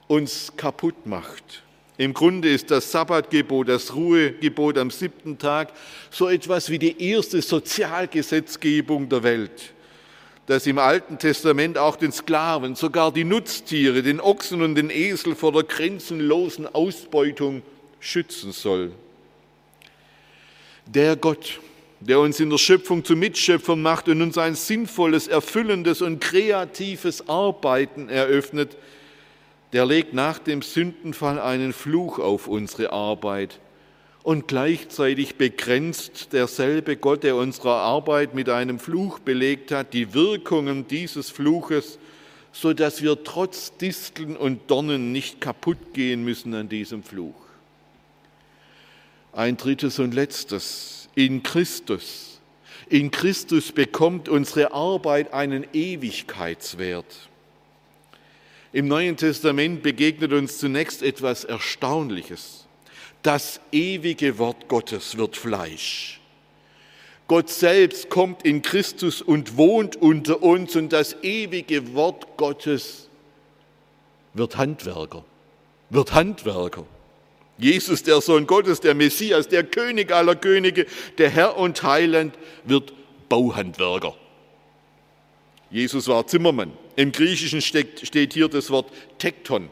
uns 0.07 0.53
kaputt 0.55 1.05
macht. 1.05 1.63
Im 1.97 2.13
Grunde 2.13 2.49
ist 2.49 2.71
das 2.71 2.91
Sabbatgebot, 2.91 3.69
das 3.69 3.95
Ruhegebot 3.95 4.77
am 4.77 4.91
siebten 4.91 5.37
Tag 5.37 5.71
so 6.11 6.27
etwas 6.27 6.69
wie 6.69 6.79
die 6.79 7.01
erste 7.01 7.41
Sozialgesetzgebung 7.41 9.07
der 9.07 9.23
Welt, 9.23 9.73
das 10.45 10.67
im 10.67 10.77
Alten 10.77 11.17
Testament 11.17 11.77
auch 11.77 11.95
den 11.95 12.11
Sklaven, 12.11 12.75
sogar 12.75 13.13
die 13.13 13.23
Nutztiere, 13.23 14.03
den 14.03 14.19
Ochsen 14.19 14.61
und 14.61 14.75
den 14.75 14.89
Esel 14.89 15.35
vor 15.35 15.53
der 15.53 15.63
grenzenlosen 15.63 16.67
Ausbeutung 16.67 17.61
schützen 18.01 18.51
soll. 18.51 18.91
Der 20.85 21.15
Gott, 21.15 21.61
der 22.01 22.19
uns 22.19 22.39
in 22.41 22.49
der 22.49 22.57
Schöpfung 22.57 23.05
zu 23.05 23.15
Mitschöpfern 23.15 23.81
macht 23.81 24.09
und 24.09 24.21
uns 24.21 24.37
ein 24.37 24.55
sinnvolles, 24.55 25.27
erfüllendes 25.27 26.01
und 26.01 26.19
kreatives 26.19 27.27
Arbeiten 27.29 28.09
eröffnet, 28.09 28.75
der 29.75 29.85
legt 29.85 30.13
nach 30.13 30.39
dem 30.39 30.61
Sündenfall 30.61 31.37
einen 31.37 31.73
Fluch 31.73 32.17
auf 32.17 32.47
unsere 32.47 32.93
Arbeit. 32.93 33.59
Und 34.23 34.47
gleichzeitig 34.47 35.35
begrenzt 35.35 36.31
derselbe 36.31 36.95
Gott, 36.95 37.23
der 37.23 37.35
unsere 37.35 37.73
Arbeit 37.73 38.33
mit 38.35 38.47
einem 38.47 38.79
Fluch 38.79 39.19
belegt 39.19 39.73
hat, 39.73 39.93
die 39.93 40.13
Wirkungen 40.13 40.87
dieses 40.87 41.29
Fluches, 41.29 41.99
so 42.53 42.71
dass 42.71 43.01
wir 43.01 43.21
trotz 43.25 43.75
Disteln 43.75 44.37
und 44.37 44.71
Dornen 44.71 45.11
nicht 45.11 45.41
kaputt 45.41 45.93
gehen 45.93 46.23
müssen 46.23 46.53
an 46.53 46.69
diesem 46.69 47.03
Fluch. 47.03 47.35
Ein 49.33 49.57
drittes 49.57 49.99
und 49.99 50.13
letztes, 50.13 51.09
in 51.15 51.43
Christus. 51.43 52.39
In 52.87 53.11
Christus 53.11 53.73
bekommt 53.73 54.29
unsere 54.29 54.71
Arbeit 54.71 55.33
einen 55.33 55.67
Ewigkeitswert. 55.73 57.27
Im 58.75 58.89
Neuen 58.89 59.15
Testament 59.15 59.83
begegnet 59.83 60.33
uns 60.33 60.57
zunächst 60.57 61.01
etwas 61.01 61.45
Erstaunliches. 61.45 62.65
Das 63.23 63.61
ewige 63.71 64.37
Wort 64.37 64.67
Gottes 64.67 65.15
wird 65.15 65.37
Fleisch. 65.37 66.19
Gott 67.29 67.49
selbst 67.49 68.09
kommt 68.09 68.43
in 68.43 68.61
Christus 68.61 69.21
und 69.21 69.55
wohnt 69.55 69.95
unter 69.95 70.43
uns 70.43 70.75
und 70.75 70.91
das 70.91 71.15
ewige 71.23 71.93
Wort 71.93 72.35
Gottes 72.35 73.07
wird 74.33 74.57
Handwerker, 74.57 75.23
wird 75.89 76.13
Handwerker. 76.13 76.85
Jesus, 77.57 78.03
der 78.03 78.19
Sohn 78.19 78.45
Gottes, 78.45 78.81
der 78.81 78.93
Messias, 78.93 79.47
der 79.47 79.63
König 79.63 80.11
aller 80.11 80.35
Könige, 80.35 80.85
der 81.17 81.29
Herr 81.29 81.55
und 81.55 81.81
Heiland, 81.81 82.37
wird 82.65 82.91
Bauhandwerker. 83.29 84.17
Jesus 85.69 86.07
war 86.07 86.25
Zimmermann. 86.27 86.71
Im 86.95 87.11
Griechischen 87.11 87.61
steht 87.61 88.33
hier 88.33 88.47
das 88.47 88.69
Wort 88.69 88.91
Tekton. 89.17 89.69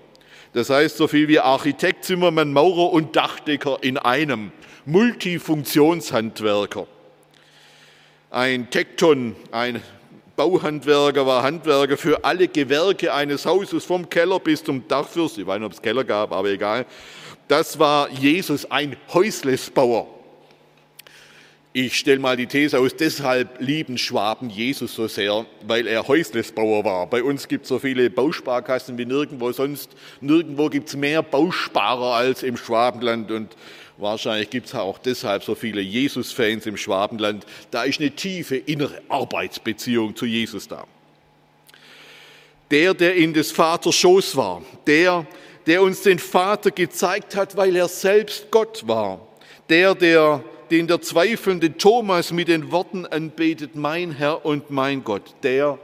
Das 0.53 0.69
heißt 0.69 0.97
so 0.97 1.07
viel 1.07 1.27
wie 1.27 1.39
Architekt, 1.39 2.05
Zimmermann, 2.05 2.53
Maurer 2.53 2.91
und 2.91 3.15
Dachdecker 3.15 3.79
in 3.81 3.97
einem. 3.97 4.51
Multifunktionshandwerker. 4.85 6.87
Ein 8.29 8.69
Tekton, 8.69 9.35
ein 9.51 9.81
Bauhandwerker, 10.35 11.25
war 11.25 11.43
Handwerker 11.43 11.97
für 11.97 12.25
alle 12.25 12.47
Gewerke 12.47 13.13
eines 13.13 13.45
Hauses, 13.45 13.85
vom 13.85 14.09
Keller 14.09 14.39
bis 14.39 14.63
zum 14.63 14.87
Dachfürst. 14.87 15.37
Ich 15.37 15.47
weiß 15.47 15.59
nicht, 15.59 15.67
ob 15.67 15.73
es 15.73 15.81
Keller 15.81 16.03
gab, 16.03 16.31
aber 16.31 16.49
egal. 16.49 16.85
Das 17.47 17.79
war 17.79 18.09
Jesus, 18.09 18.69
ein 18.69 18.97
Häuslesbauer. 19.13 20.07
Ich 21.75 21.97
stelle 21.97 22.19
mal 22.19 22.37
die 22.37 22.45
These 22.45 22.77
aus, 22.77 22.95
deshalb 22.95 23.59
lieben 23.59 23.97
Schwaben 23.97 24.51
Jesus 24.51 24.93
so 24.93 25.07
sehr, 25.07 25.47
weil 25.65 25.87
er 25.87 26.07
Häuslesbauer 26.07 26.85
war. 26.85 27.07
Bei 27.07 27.23
uns 27.23 27.47
gibt 27.47 27.63
es 27.63 27.69
so 27.69 27.79
viele 27.79 28.11
Bausparkassen 28.11 28.95
wie 28.99 29.07
nirgendwo 29.07 29.51
sonst. 29.51 29.89
Nirgendwo 30.21 30.69
gibt 30.69 30.89
es 30.89 30.95
mehr 30.95 31.23
Bausparer 31.23 32.13
als 32.13 32.43
im 32.43 32.57
Schwabenland 32.57 33.31
und 33.31 33.57
wahrscheinlich 33.97 34.51
gibt 34.51 34.67
es 34.67 34.75
auch 34.75 34.99
deshalb 34.99 35.43
so 35.43 35.55
viele 35.55 35.81
Jesus-Fans 35.81 36.67
im 36.67 36.77
Schwabenland. 36.77 37.43
Da 37.71 37.85
ist 37.85 37.99
eine 37.99 38.11
tiefe 38.11 38.55
innere 38.55 39.01
Arbeitsbeziehung 39.09 40.15
zu 40.15 40.27
Jesus 40.27 40.67
da. 40.67 40.85
Der, 42.69 42.93
der 42.93 43.15
in 43.15 43.33
des 43.33 43.51
Vaters 43.51 43.95
Schoß 43.95 44.35
war, 44.35 44.61
der, 44.85 45.25
der 45.65 45.81
uns 45.81 46.03
den 46.03 46.19
Vater 46.19 46.69
gezeigt 46.69 47.35
hat, 47.35 47.57
weil 47.57 47.75
er 47.75 47.87
selbst 47.87 48.51
Gott 48.51 48.87
war, 48.87 49.27
der, 49.69 49.95
der 49.95 50.43
den 50.73 50.87
der 50.87 51.01
zweifelnde 51.01 51.77
Thomas 51.77 52.31
mit 52.31 52.47
den 52.47 52.71
Worten 52.71 53.05
anbetet, 53.05 53.75
mein 53.75 54.11
Herr 54.11 54.43
und 54.43 54.71
mein 54.71 55.03
Gott, 55.03 55.35
der 55.43 55.77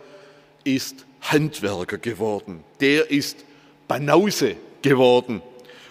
ist 0.63 1.06
Handwerker 1.21 1.99
geworden. 1.99 2.63
Der 2.82 3.12
ist 3.12 3.45
Banause 3.88 4.56
geworden 4.82 5.43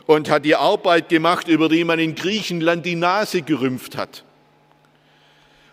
und 0.06 0.28
hat 0.28 0.44
die 0.44 0.56
Arbeit 0.56 1.10
gemacht, 1.10 1.46
über 1.46 1.68
die 1.68 1.84
man 1.84 2.00
in 2.00 2.16
Griechenland 2.16 2.84
die 2.84 2.96
Nase 2.96 3.42
gerümpft 3.42 3.96
hat. 3.96 4.24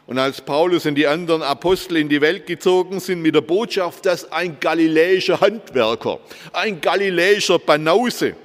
Und 0.05 0.19
als 0.19 0.39
Paulus 0.41 0.85
und 0.85 0.93
die 0.93 1.07
anderen 1.07 1.41
Apostel 1.41 1.97
in 1.97 2.09
die 2.09 2.21
Welt 2.21 2.45
gezogen 2.45 2.99
sind 2.99 3.23
mit 3.23 3.33
der 3.33 3.41
Botschaft, 3.41 4.05
dass 4.05 4.31
ein 4.31 4.59
galiläischer 4.59 5.41
Handwerker, 5.41 6.19
ein 6.53 6.79
galiläischer 6.79 7.57
Banause 7.57 8.35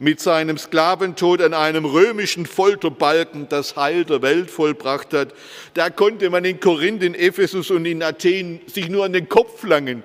mit 0.00 0.18
seinem 0.18 0.58
Sklaventod 0.58 1.40
an 1.40 1.54
einem 1.54 1.84
römischen 1.84 2.46
Folterbalken 2.46 3.48
das 3.48 3.76
Heil 3.76 4.04
der 4.04 4.22
Welt 4.22 4.50
vollbracht 4.50 5.12
hat, 5.12 5.34
da 5.74 5.90
konnte 5.90 6.28
man 6.30 6.44
in 6.44 6.58
Korinth, 6.58 7.04
in 7.04 7.14
Ephesus 7.14 7.70
und 7.70 7.84
in 7.84 8.02
Athen 8.02 8.60
sich 8.66 8.88
nur 8.88 9.04
an 9.04 9.12
den 9.12 9.28
Kopf 9.28 9.62
langen 9.62 10.02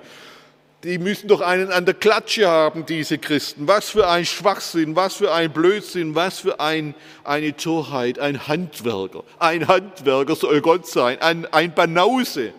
die 0.86 0.98
müssen 0.98 1.26
doch 1.26 1.40
einen 1.40 1.72
an 1.72 1.84
der 1.84 1.94
Klatsche 1.94 2.46
haben, 2.46 2.86
diese 2.86 3.18
Christen. 3.18 3.66
Was 3.66 3.90
für 3.90 4.08
ein 4.08 4.24
Schwachsinn, 4.24 4.94
was 4.94 5.16
für 5.16 5.32
ein 5.32 5.52
Blödsinn, 5.52 6.14
was 6.14 6.38
für 6.38 6.60
ein, 6.60 6.94
eine 7.24 7.56
Torheit, 7.56 8.20
ein 8.20 8.46
Handwerker. 8.46 9.24
Ein 9.40 9.66
Handwerker 9.66 10.36
soll 10.36 10.60
Gott 10.60 10.86
sein, 10.86 11.20
ein, 11.20 11.44
ein 11.46 11.74
Banause 11.74 12.52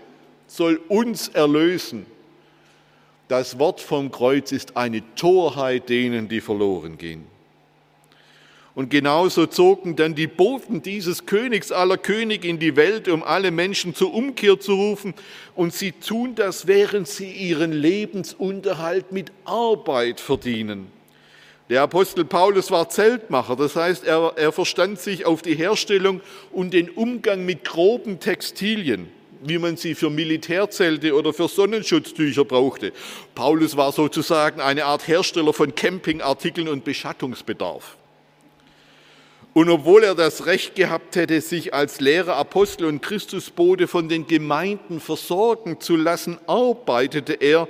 soll 0.48 0.82
uns 0.90 1.30
erlösen. 1.30 2.06
Das 3.28 3.60
Wort 3.60 3.82
vom 3.82 4.10
Kreuz 4.12 4.52
ist 4.52 4.78
eine 4.78 5.04
Torheit 5.16 5.90
denen, 5.90 6.30
die 6.30 6.40
verloren 6.40 6.98
gehen. 6.98 7.26
Und 8.74 8.92
genauso 8.92 9.48
zogen 9.48 9.96
dann 9.96 10.14
die 10.14 10.28
Boten 10.28 10.84
dieses 10.84 11.26
Königs 11.26 11.72
aller 11.72 11.98
Könige 11.98 12.48
in 12.48 12.60
die 12.60 12.76
Welt, 12.76 13.08
um 13.08 13.24
alle 13.24 13.50
Menschen 13.50 13.96
zur 13.96 14.14
Umkehr 14.14 14.60
zu 14.60 14.76
rufen. 14.76 15.16
Und 15.56 15.74
sie 15.74 15.94
tun 15.94 16.36
das, 16.36 16.68
während 16.68 17.08
sie 17.08 17.32
ihren 17.32 17.72
Lebensunterhalt 17.72 19.12
mit 19.12 19.32
Arbeit 19.46 20.20
verdienen. 20.20 20.92
Der 21.70 21.82
Apostel 21.82 22.24
Paulus 22.24 22.70
war 22.70 22.88
Zeltmacher, 22.88 23.56
das 23.58 23.76
heißt, 23.76 24.06
er, 24.06 24.34
er 24.38 24.52
verstand 24.54 25.00
sich 25.00 25.26
auf 25.26 25.42
die 25.42 25.56
Herstellung 25.56 26.22
und 26.52 26.74
den 26.74 26.90
Umgang 26.90 27.46
mit 27.46 27.66
groben 27.66 28.20
Textilien 28.20 29.10
wie 29.44 29.58
man 29.58 29.78
sie 29.78 29.96
für 29.96 30.10
Militärzelte 30.10 31.14
oder 31.16 31.34
für 31.34 31.48
Sonnenschutztücher 31.48 32.46
brauchte. 32.46 32.94
Paulus 33.36 33.78
war 33.78 33.92
sozusagen 33.92 34.62
eine 34.62 34.86
Art 34.86 35.08
Hersteller 35.08 35.54
von 35.54 35.76
Campingartikeln 35.76 36.68
und 36.68 36.84
Beschattungsbedarf. 36.84 37.98
Und 39.54 39.70
obwohl 39.70 40.04
er 40.04 40.14
das 40.14 40.46
Recht 40.46 40.76
gehabt 40.76 41.16
hätte, 41.16 41.42
sich 41.42 41.74
als 41.74 42.00
Lehrer, 42.00 42.36
Apostel 42.36 42.86
und 42.86 43.02
Christusbote 43.02 43.88
von 43.88 44.08
den 44.08 44.28
Gemeinden 44.28 45.00
versorgen 45.00 45.80
zu 45.80 45.96
lassen, 45.96 46.38
arbeitete 46.46 47.34
er, 47.34 47.68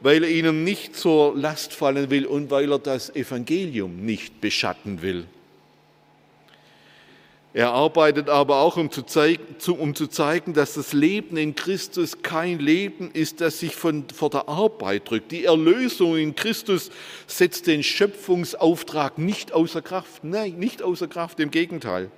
weil 0.00 0.24
er 0.24 0.30
ihnen 0.30 0.64
nicht 0.64 0.96
zur 0.96 1.36
Last 1.36 1.72
fallen 1.72 2.10
will 2.10 2.26
und 2.26 2.50
weil 2.50 2.72
er 2.72 2.80
das 2.80 3.14
Evangelium 3.14 4.04
nicht 4.04 4.40
beschatten 4.40 5.00
will. 5.00 5.26
Er 7.54 7.70
arbeitet 7.70 8.28
aber 8.28 8.60
auch, 8.60 8.76
um 8.76 8.90
zu, 8.90 9.02
zeigen, 9.02 10.52
dass 10.52 10.74
das 10.74 10.92
Leben 10.92 11.36
in 11.38 11.54
Christus 11.54 12.22
kein 12.22 12.58
Leben 12.58 13.10
ist, 13.12 13.40
das 13.40 13.60
sich 13.60 13.74
von, 13.74 14.04
vor 14.14 14.28
der 14.28 14.48
Arbeit 14.48 15.10
drückt. 15.10 15.32
Die 15.32 15.46
Erlösung 15.46 16.16
in 16.16 16.34
Christus 16.34 16.90
setzt 17.26 17.66
den 17.66 17.82
Schöpfungsauftrag 17.82 19.16
nicht 19.16 19.52
außer 19.52 19.80
Kraft. 19.80 20.24
Nein, 20.24 20.58
nicht 20.58 20.82
außer 20.82 21.08
Kraft, 21.08 21.40
im 21.40 21.50
Gegenteil. 21.50 22.10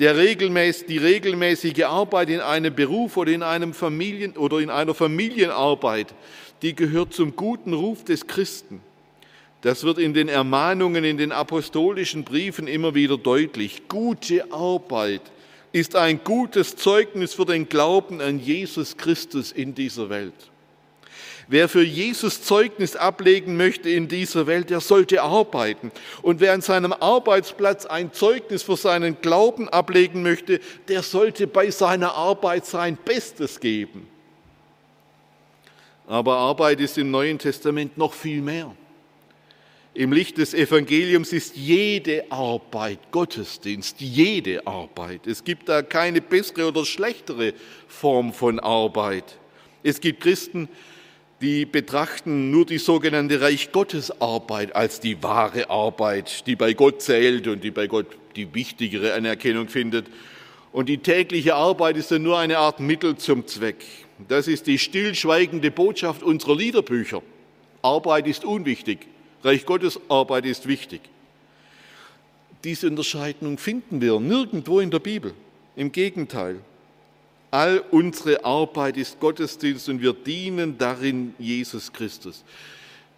Der 0.00 0.16
regelmäßig, 0.16 0.86
die 0.86 0.98
regelmäßige 0.98 1.84
Arbeit 1.84 2.28
in 2.28 2.40
einem 2.40 2.74
Beruf 2.74 3.16
oder 3.16 3.30
in, 3.30 3.44
einem 3.44 3.72
Familien, 3.72 4.36
oder 4.36 4.58
in 4.58 4.70
einer 4.70 4.94
Familienarbeit, 4.94 6.14
die 6.62 6.74
gehört 6.74 7.14
zum 7.14 7.36
guten 7.36 7.74
Ruf 7.74 8.04
des 8.04 8.26
Christen. 8.26 8.80
Das 9.62 9.84
wird 9.84 9.98
in 9.98 10.12
den 10.12 10.28
Ermahnungen, 10.28 11.04
in 11.04 11.16
den 11.16 11.30
apostolischen 11.30 12.24
Briefen 12.24 12.66
immer 12.66 12.94
wieder 12.94 13.16
deutlich. 13.16 13.82
Gute 13.88 14.52
Arbeit 14.52 15.22
ist 15.70 15.94
ein 15.94 16.22
gutes 16.24 16.76
Zeugnis 16.76 17.34
für 17.34 17.46
den 17.46 17.68
Glauben 17.68 18.20
an 18.20 18.40
Jesus 18.40 18.96
Christus 18.96 19.52
in 19.52 19.74
dieser 19.74 20.10
Welt. 20.10 20.34
Wer 21.46 21.68
für 21.68 21.82
Jesus 21.82 22.42
Zeugnis 22.42 22.96
ablegen 22.96 23.56
möchte 23.56 23.88
in 23.88 24.08
dieser 24.08 24.46
Welt, 24.46 24.70
der 24.70 24.80
sollte 24.80 25.22
arbeiten. 25.22 25.92
Und 26.22 26.40
wer 26.40 26.52
an 26.54 26.60
seinem 26.60 26.92
Arbeitsplatz 26.92 27.86
ein 27.86 28.12
Zeugnis 28.12 28.62
für 28.62 28.76
seinen 28.76 29.20
Glauben 29.20 29.68
ablegen 29.68 30.22
möchte, 30.22 30.60
der 30.88 31.02
sollte 31.02 31.46
bei 31.46 31.70
seiner 31.70 32.14
Arbeit 32.14 32.66
sein 32.66 32.96
Bestes 32.96 33.60
geben. 33.60 34.08
Aber 36.06 36.36
Arbeit 36.36 36.80
ist 36.80 36.98
im 36.98 37.10
Neuen 37.10 37.38
Testament 37.38 37.96
noch 37.96 38.12
viel 38.12 38.40
mehr. 38.40 38.74
Im 39.94 40.10
Licht 40.10 40.38
des 40.38 40.54
Evangeliums 40.54 41.34
ist 41.34 41.54
jede 41.54 42.24
Arbeit 42.32 42.98
Gottesdienst, 43.10 44.00
jede 44.00 44.66
Arbeit. 44.66 45.26
Es 45.26 45.44
gibt 45.44 45.68
da 45.68 45.82
keine 45.82 46.22
bessere 46.22 46.68
oder 46.68 46.86
schlechtere 46.86 47.52
Form 47.88 48.32
von 48.32 48.58
Arbeit. 48.58 49.36
Es 49.82 50.00
gibt 50.00 50.22
Christen, 50.22 50.70
die 51.42 51.66
betrachten 51.66 52.50
nur 52.50 52.64
die 52.64 52.78
sogenannte 52.78 53.42
Reich 53.42 53.70
Gottes 53.70 54.18
Arbeit 54.18 54.74
als 54.74 54.98
die 54.98 55.22
wahre 55.22 55.68
Arbeit, 55.68 56.46
die 56.46 56.56
bei 56.56 56.72
Gott 56.72 57.02
zählt 57.02 57.46
und 57.46 57.62
die 57.62 57.70
bei 57.70 57.86
Gott 57.86 58.06
die 58.34 58.54
wichtigere 58.54 59.12
Anerkennung 59.12 59.68
findet. 59.68 60.06
Und 60.72 60.88
die 60.88 60.98
tägliche 60.98 61.54
Arbeit 61.54 61.98
ist 61.98 62.10
dann 62.10 62.22
nur 62.22 62.38
eine 62.38 62.56
Art 62.56 62.80
Mittel 62.80 63.18
zum 63.18 63.46
Zweck. 63.46 63.84
Das 64.26 64.48
ist 64.48 64.66
die 64.68 64.78
stillschweigende 64.78 65.70
Botschaft 65.70 66.22
unserer 66.22 66.56
Liederbücher. 66.56 67.22
Arbeit 67.82 68.26
ist 68.26 68.46
unwichtig. 68.46 69.11
Reich 69.44 69.66
Gottes 69.66 69.98
Arbeit 70.08 70.46
ist 70.46 70.68
wichtig. 70.68 71.00
Diese 72.64 72.86
Unterscheidung 72.86 73.58
finden 73.58 74.00
wir 74.00 74.20
nirgendwo 74.20 74.78
in 74.78 74.90
der 74.90 75.00
Bibel. 75.00 75.34
Im 75.74 75.90
Gegenteil. 75.90 76.60
All 77.50 77.82
unsere 77.90 78.44
Arbeit 78.44 78.96
ist 78.96 79.18
Gottesdienst 79.18 79.88
und 79.88 80.00
wir 80.00 80.12
dienen 80.12 80.78
darin 80.78 81.34
Jesus 81.38 81.92
Christus. 81.92 82.44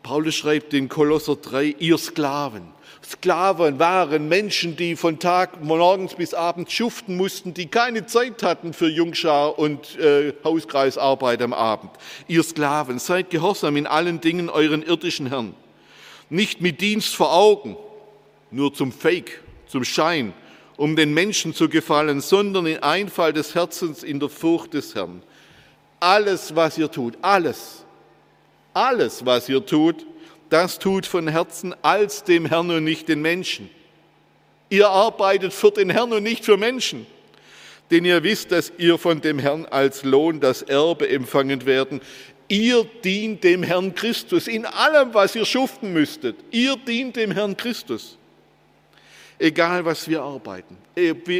Paulus 0.02 0.34
schreibt 0.34 0.74
in 0.74 0.88
Kolosser 0.88 1.36
3, 1.36 1.76
ihr 1.78 1.98
Sklaven. 1.98 2.62
Sklaven 3.02 3.78
waren 3.78 4.28
Menschen, 4.28 4.76
die 4.76 4.96
von 4.96 5.18
Tag 5.18 5.62
morgens 5.62 6.14
bis 6.14 6.32
abends 6.34 6.72
schuften 6.72 7.16
mussten, 7.16 7.54
die 7.54 7.66
keine 7.66 8.06
Zeit 8.06 8.42
hatten 8.42 8.72
für 8.72 8.88
Jungschar 8.88 9.58
und 9.58 9.98
äh, 9.98 10.32
Hauskreisarbeit 10.42 11.42
am 11.42 11.52
Abend. 11.52 11.90
Ihr 12.28 12.42
Sklaven, 12.42 12.98
seid 12.98 13.30
gehorsam 13.30 13.76
in 13.76 13.86
allen 13.86 14.20
Dingen 14.20 14.48
euren 14.48 14.82
irdischen 14.82 15.26
Herrn 15.26 15.54
nicht 16.30 16.60
mit 16.60 16.80
Dienst 16.80 17.14
vor 17.14 17.32
Augen, 17.32 17.76
nur 18.50 18.72
zum 18.72 18.92
Fake, 18.92 19.40
zum 19.66 19.84
Schein, 19.84 20.32
um 20.76 20.96
den 20.96 21.14
Menschen 21.14 21.54
zu 21.54 21.68
gefallen, 21.68 22.20
sondern 22.20 22.66
in 22.66 22.78
Einfall 22.78 23.32
des 23.32 23.54
Herzens, 23.54 24.02
in 24.02 24.20
der 24.20 24.28
Furcht 24.28 24.74
des 24.74 24.94
Herrn. 24.94 25.22
Alles, 26.00 26.54
was 26.54 26.76
ihr 26.78 26.90
tut, 26.90 27.16
alles, 27.22 27.84
alles, 28.72 29.24
was 29.24 29.48
ihr 29.48 29.64
tut, 29.64 30.04
das 30.50 30.78
tut 30.78 31.06
von 31.06 31.28
Herzen 31.28 31.74
als 31.82 32.24
dem 32.24 32.46
Herrn 32.46 32.70
und 32.70 32.84
nicht 32.84 33.08
den 33.08 33.22
Menschen. 33.22 33.70
Ihr 34.68 34.88
arbeitet 34.88 35.52
für 35.52 35.70
den 35.70 35.90
Herrn 35.90 36.12
und 36.12 36.22
nicht 36.22 36.44
für 36.44 36.56
Menschen, 36.56 37.06
denn 37.90 38.04
ihr 38.04 38.22
wisst, 38.22 38.50
dass 38.52 38.72
ihr 38.78 38.98
von 38.98 39.20
dem 39.20 39.38
Herrn 39.38 39.66
als 39.66 40.04
Lohn 40.04 40.40
das 40.40 40.62
Erbe 40.62 41.08
empfangen 41.08 41.66
werden. 41.66 42.00
Ihr 42.48 42.84
dient 43.02 43.42
dem 43.42 43.62
Herrn 43.62 43.94
Christus 43.94 44.48
in 44.48 44.66
allem, 44.66 45.14
was 45.14 45.34
ihr 45.34 45.44
schuften 45.44 45.92
müsstet. 45.92 46.36
Ihr 46.50 46.76
dient 46.76 47.16
dem 47.16 47.30
Herrn 47.30 47.56
Christus. 47.56 48.18
Egal, 49.38 49.84
was 49.84 50.08
wir 50.08 50.22
arbeiten, 50.22 50.76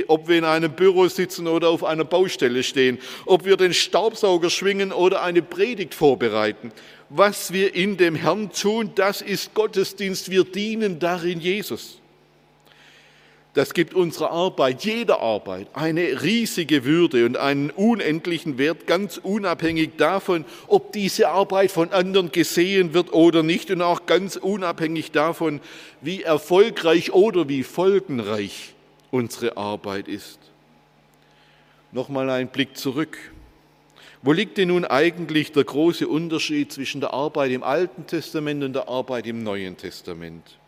ob 0.09 0.29
wir 0.29 0.38
in 0.38 0.45
einem 0.45 0.73
Büro 0.73 1.07
sitzen 1.07 1.47
oder 1.47 1.69
auf 1.69 1.85
einer 1.85 2.05
Baustelle 2.05 2.64
stehen, 2.64 2.99
ob 3.25 3.45
wir 3.45 3.57
den 3.57 3.73
Staubsauger 3.73 4.51
schwingen 4.51 4.93
oder 4.93 5.23
eine 5.23 5.43
Predigt 5.43 5.95
vorbereiten. 5.95 6.73
Was 7.09 7.53
wir 7.53 7.75
in 7.75 7.97
dem 7.97 8.17
Herrn 8.17 8.51
tun, 8.51 8.90
das 8.97 9.23
ist 9.23 9.55
Gottesdienst. 9.55 10.31
Wir 10.31 10.43
dienen 10.43 10.99
darin 10.99 11.40
Jesus. 11.40 12.01
Das 13.55 13.73
gibt 13.73 13.95
unserer 13.95 14.33
Arbeit, 14.33 14.85
jeder 14.85 15.21
Arbeit, 15.21 15.69
eine 15.75 16.23
riesige 16.23 16.85
Würde 16.85 17.25
und 17.25 17.37
einen 17.37 17.71
unendlichen 17.71 18.59
Wert, 18.59 18.88
ganz 18.88 19.17
unabhängig 19.17 19.90
davon, 19.97 20.45
ob 20.67 20.93
diese 20.93 21.29
Arbeit 21.29 21.71
von 21.71 21.93
anderen 21.93 22.33
gesehen 22.33 22.95
wird 22.95 23.12
oder 23.12 23.45
nicht 23.45 23.71
und 23.71 23.81
auch 23.81 24.07
ganz 24.07 24.35
unabhängig 24.35 25.12
davon, 25.12 25.61
wie 26.01 26.25
erfolgreich 26.25 27.12
oder 27.12 27.49
wie 27.49 27.62
folgenreich 27.62 28.75
unsere 29.12 29.57
Arbeit 29.57 30.09
ist. 30.09 30.40
Nochmal 31.93 32.29
ein 32.31 32.49
Blick 32.49 32.77
zurück. 32.77 33.17
Wo 34.21 34.33
liegt 34.33 34.59
denn 34.59 34.69
nun 34.69 34.85
eigentlich 34.85 35.53
der 35.53 35.62
große 35.62 36.09
Unterschied 36.09 36.73
zwischen 36.73 37.01
der 37.01 37.14
Arbeit 37.14 37.53
im 37.53 37.62
Alten 37.62 38.09
Testament 38.09 38.64
und 38.64 38.73
der 38.73 38.88
Arbeit 38.88 39.29
im 39.29 39.45
Neuen 39.45 39.77
Testament? 39.77 40.59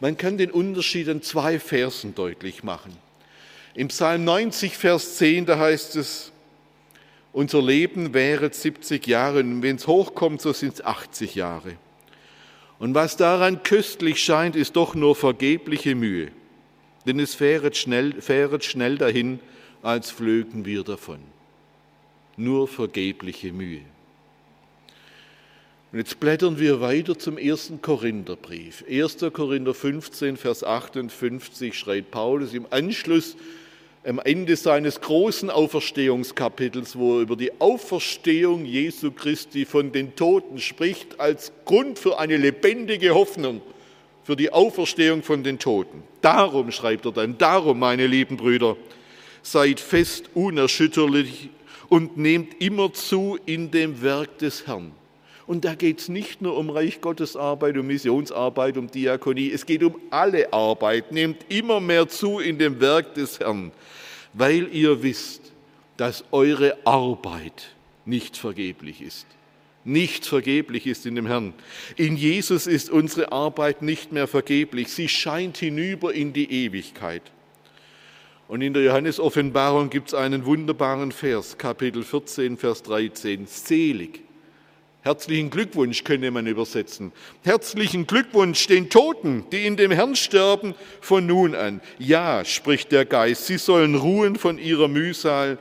Man 0.00 0.16
kann 0.16 0.38
den 0.38 0.50
Unterschied 0.50 1.08
in 1.08 1.22
zwei 1.22 1.58
Versen 1.58 2.14
deutlich 2.14 2.62
machen. 2.62 2.96
Im 3.74 3.88
Psalm 3.88 4.24
90, 4.24 4.76
Vers 4.76 5.16
10, 5.16 5.46
da 5.46 5.58
heißt 5.58 5.96
es, 5.96 6.32
Unser 7.32 7.62
Leben 7.62 8.12
wäre 8.14 8.52
70 8.52 9.06
Jahre 9.06 9.40
und 9.40 9.62
wenn 9.62 9.76
es 9.76 9.86
hochkommt, 9.86 10.40
so 10.40 10.52
sind 10.52 10.74
es 10.74 10.84
80 10.84 11.34
Jahre. 11.34 11.76
Und 12.80 12.94
was 12.94 13.16
daran 13.16 13.62
köstlich 13.62 14.24
scheint, 14.24 14.56
ist 14.56 14.74
doch 14.74 14.94
nur 14.94 15.14
vergebliche 15.14 15.94
Mühe. 15.94 16.32
Denn 17.06 17.20
es 17.20 17.34
fähret 17.34 17.76
schnell, 17.76 18.20
fähret 18.20 18.64
schnell 18.64 18.98
dahin, 18.98 19.38
als 19.82 20.10
flögen 20.10 20.64
wir 20.64 20.82
davon. 20.82 21.20
Nur 22.36 22.68
vergebliche 22.68 23.52
Mühe. 23.52 23.82
Und 25.92 25.98
jetzt 25.98 26.20
blättern 26.20 26.60
wir 26.60 26.80
weiter 26.80 27.18
zum 27.18 27.36
ersten 27.36 27.82
Korintherbrief. 27.82 28.84
1. 28.88 29.18
Korinther 29.32 29.74
15, 29.74 30.36
Vers 30.36 30.62
58 30.62 31.76
schreibt 31.76 32.12
Paulus 32.12 32.54
im 32.54 32.66
Anschluss 32.70 33.36
am 34.04 34.20
Ende 34.20 34.54
seines 34.54 35.00
großen 35.00 35.50
Auferstehungskapitels, 35.50 36.96
wo 36.96 37.16
er 37.16 37.22
über 37.22 37.34
die 37.34 37.60
Auferstehung 37.60 38.64
Jesu 38.64 39.10
Christi 39.10 39.64
von 39.64 39.90
den 39.90 40.14
Toten 40.14 40.58
spricht, 40.58 41.18
als 41.18 41.50
Grund 41.64 41.98
für 41.98 42.20
eine 42.20 42.36
lebendige 42.36 43.12
Hoffnung, 43.12 43.60
für 44.22 44.36
die 44.36 44.52
Auferstehung 44.52 45.24
von 45.24 45.42
den 45.42 45.58
Toten. 45.58 46.04
Darum 46.20 46.70
schreibt 46.70 47.04
er 47.04 47.12
dann, 47.12 47.36
darum, 47.36 47.80
meine 47.80 48.06
lieben 48.06 48.36
Brüder, 48.36 48.76
seid 49.42 49.80
fest 49.80 50.30
unerschütterlich 50.34 51.48
und 51.88 52.16
nehmt 52.16 52.62
immer 52.62 52.92
zu 52.92 53.38
in 53.44 53.72
dem 53.72 54.02
Werk 54.02 54.38
des 54.38 54.68
Herrn. 54.68 54.92
Und 55.50 55.64
da 55.64 55.74
geht 55.74 55.98
es 55.98 56.08
nicht 56.08 56.42
nur 56.42 56.56
um 56.56 56.70
Reich 56.70 57.00
Gottes 57.00 57.34
Arbeit, 57.34 57.76
um 57.76 57.84
Missionsarbeit, 57.84 58.76
um 58.76 58.88
Diakonie, 58.88 59.50
es 59.50 59.66
geht 59.66 59.82
um 59.82 59.96
alle 60.10 60.52
Arbeit. 60.52 61.10
Nehmt 61.10 61.44
immer 61.48 61.80
mehr 61.80 62.06
zu 62.06 62.38
in 62.38 62.56
dem 62.56 62.80
Werk 62.80 63.14
des 63.14 63.40
Herrn, 63.40 63.72
weil 64.32 64.72
ihr 64.72 65.02
wisst, 65.02 65.50
dass 65.96 66.22
eure 66.30 66.76
Arbeit 66.86 67.72
nicht 68.04 68.36
vergeblich 68.36 69.02
ist. 69.02 69.26
Nicht 69.82 70.24
vergeblich 70.24 70.86
ist 70.86 71.04
in 71.04 71.16
dem 71.16 71.26
Herrn. 71.26 71.52
In 71.96 72.16
Jesus 72.16 72.68
ist 72.68 72.88
unsere 72.88 73.32
Arbeit 73.32 73.82
nicht 73.82 74.12
mehr 74.12 74.28
vergeblich. 74.28 74.92
Sie 74.92 75.08
scheint 75.08 75.56
hinüber 75.56 76.14
in 76.14 76.32
die 76.32 76.64
Ewigkeit. 76.64 77.22
Und 78.46 78.62
in 78.62 78.72
der 78.72 78.84
Johannes-Offenbarung 78.84 79.90
gibt 79.90 80.10
es 80.10 80.14
einen 80.14 80.46
wunderbaren 80.46 81.10
Vers, 81.10 81.58
Kapitel 81.58 82.04
14, 82.04 82.56
Vers 82.56 82.84
13. 82.84 83.48
Selig 83.48 84.29
Herzlichen 85.02 85.48
Glückwunsch 85.48 86.04
könnte 86.04 86.30
man 86.30 86.46
übersetzen. 86.46 87.12
Herzlichen 87.42 88.06
Glückwunsch 88.06 88.66
den 88.66 88.90
Toten, 88.90 89.46
die 89.50 89.64
in 89.64 89.76
dem 89.76 89.90
Herrn 89.90 90.14
sterben 90.14 90.74
von 91.00 91.24
nun 91.26 91.54
an. 91.54 91.80
Ja, 91.98 92.44
spricht 92.44 92.92
der 92.92 93.06
Geist, 93.06 93.46
sie 93.46 93.56
sollen 93.56 93.94
ruhen 93.94 94.36
von 94.36 94.58
ihrer 94.58 94.88
Mühsal, 94.88 95.56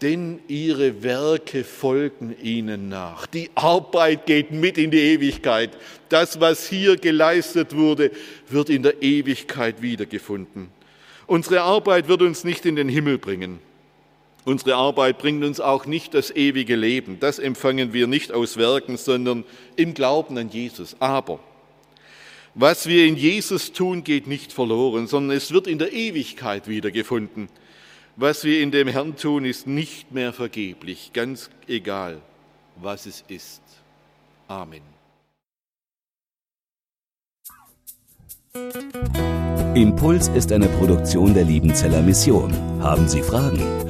denn 0.00 0.40
ihre 0.48 1.02
Werke 1.02 1.62
folgen 1.62 2.34
ihnen 2.42 2.88
nach. 2.88 3.26
Die 3.26 3.50
Arbeit 3.54 4.24
geht 4.24 4.50
mit 4.50 4.78
in 4.78 4.90
die 4.90 4.98
Ewigkeit. 4.98 5.76
Das, 6.08 6.40
was 6.40 6.66
hier 6.66 6.96
geleistet 6.96 7.76
wurde, 7.76 8.10
wird 8.48 8.70
in 8.70 8.82
der 8.82 9.02
Ewigkeit 9.02 9.82
wiedergefunden. 9.82 10.70
Unsere 11.26 11.60
Arbeit 11.60 12.08
wird 12.08 12.22
uns 12.22 12.44
nicht 12.44 12.64
in 12.64 12.76
den 12.76 12.88
Himmel 12.88 13.18
bringen. 13.18 13.60
Unsere 14.44 14.76
Arbeit 14.76 15.18
bringt 15.18 15.44
uns 15.44 15.60
auch 15.60 15.86
nicht 15.86 16.14
das 16.14 16.30
ewige 16.30 16.76
Leben. 16.76 17.20
Das 17.20 17.38
empfangen 17.38 17.92
wir 17.92 18.06
nicht 18.06 18.32
aus 18.32 18.56
Werken, 18.56 18.96
sondern 18.96 19.44
im 19.76 19.94
Glauben 19.94 20.38
an 20.38 20.48
Jesus. 20.48 20.96
Aber 20.98 21.40
was 22.54 22.86
wir 22.86 23.06
in 23.06 23.16
Jesus 23.16 23.72
tun, 23.72 24.02
geht 24.02 24.26
nicht 24.26 24.52
verloren, 24.52 25.06
sondern 25.06 25.36
es 25.36 25.52
wird 25.52 25.66
in 25.66 25.78
der 25.78 25.92
Ewigkeit 25.92 26.68
wiedergefunden. 26.68 27.48
Was 28.16 28.44
wir 28.44 28.60
in 28.60 28.70
dem 28.70 28.88
Herrn 28.88 29.16
tun, 29.16 29.44
ist 29.44 29.66
nicht 29.66 30.12
mehr 30.12 30.32
vergeblich, 30.32 31.12
ganz 31.12 31.48
egal, 31.68 32.20
was 32.76 33.06
es 33.06 33.24
ist. 33.28 33.62
Amen. 34.48 34.82
Impuls 39.74 40.26
ist 40.28 40.50
eine 40.50 40.66
Produktion 40.66 41.34
der 41.34 41.44
Liebenzeller 41.44 42.02
Mission. 42.02 42.52
Haben 42.82 43.08
Sie 43.08 43.22
Fragen? 43.22 43.89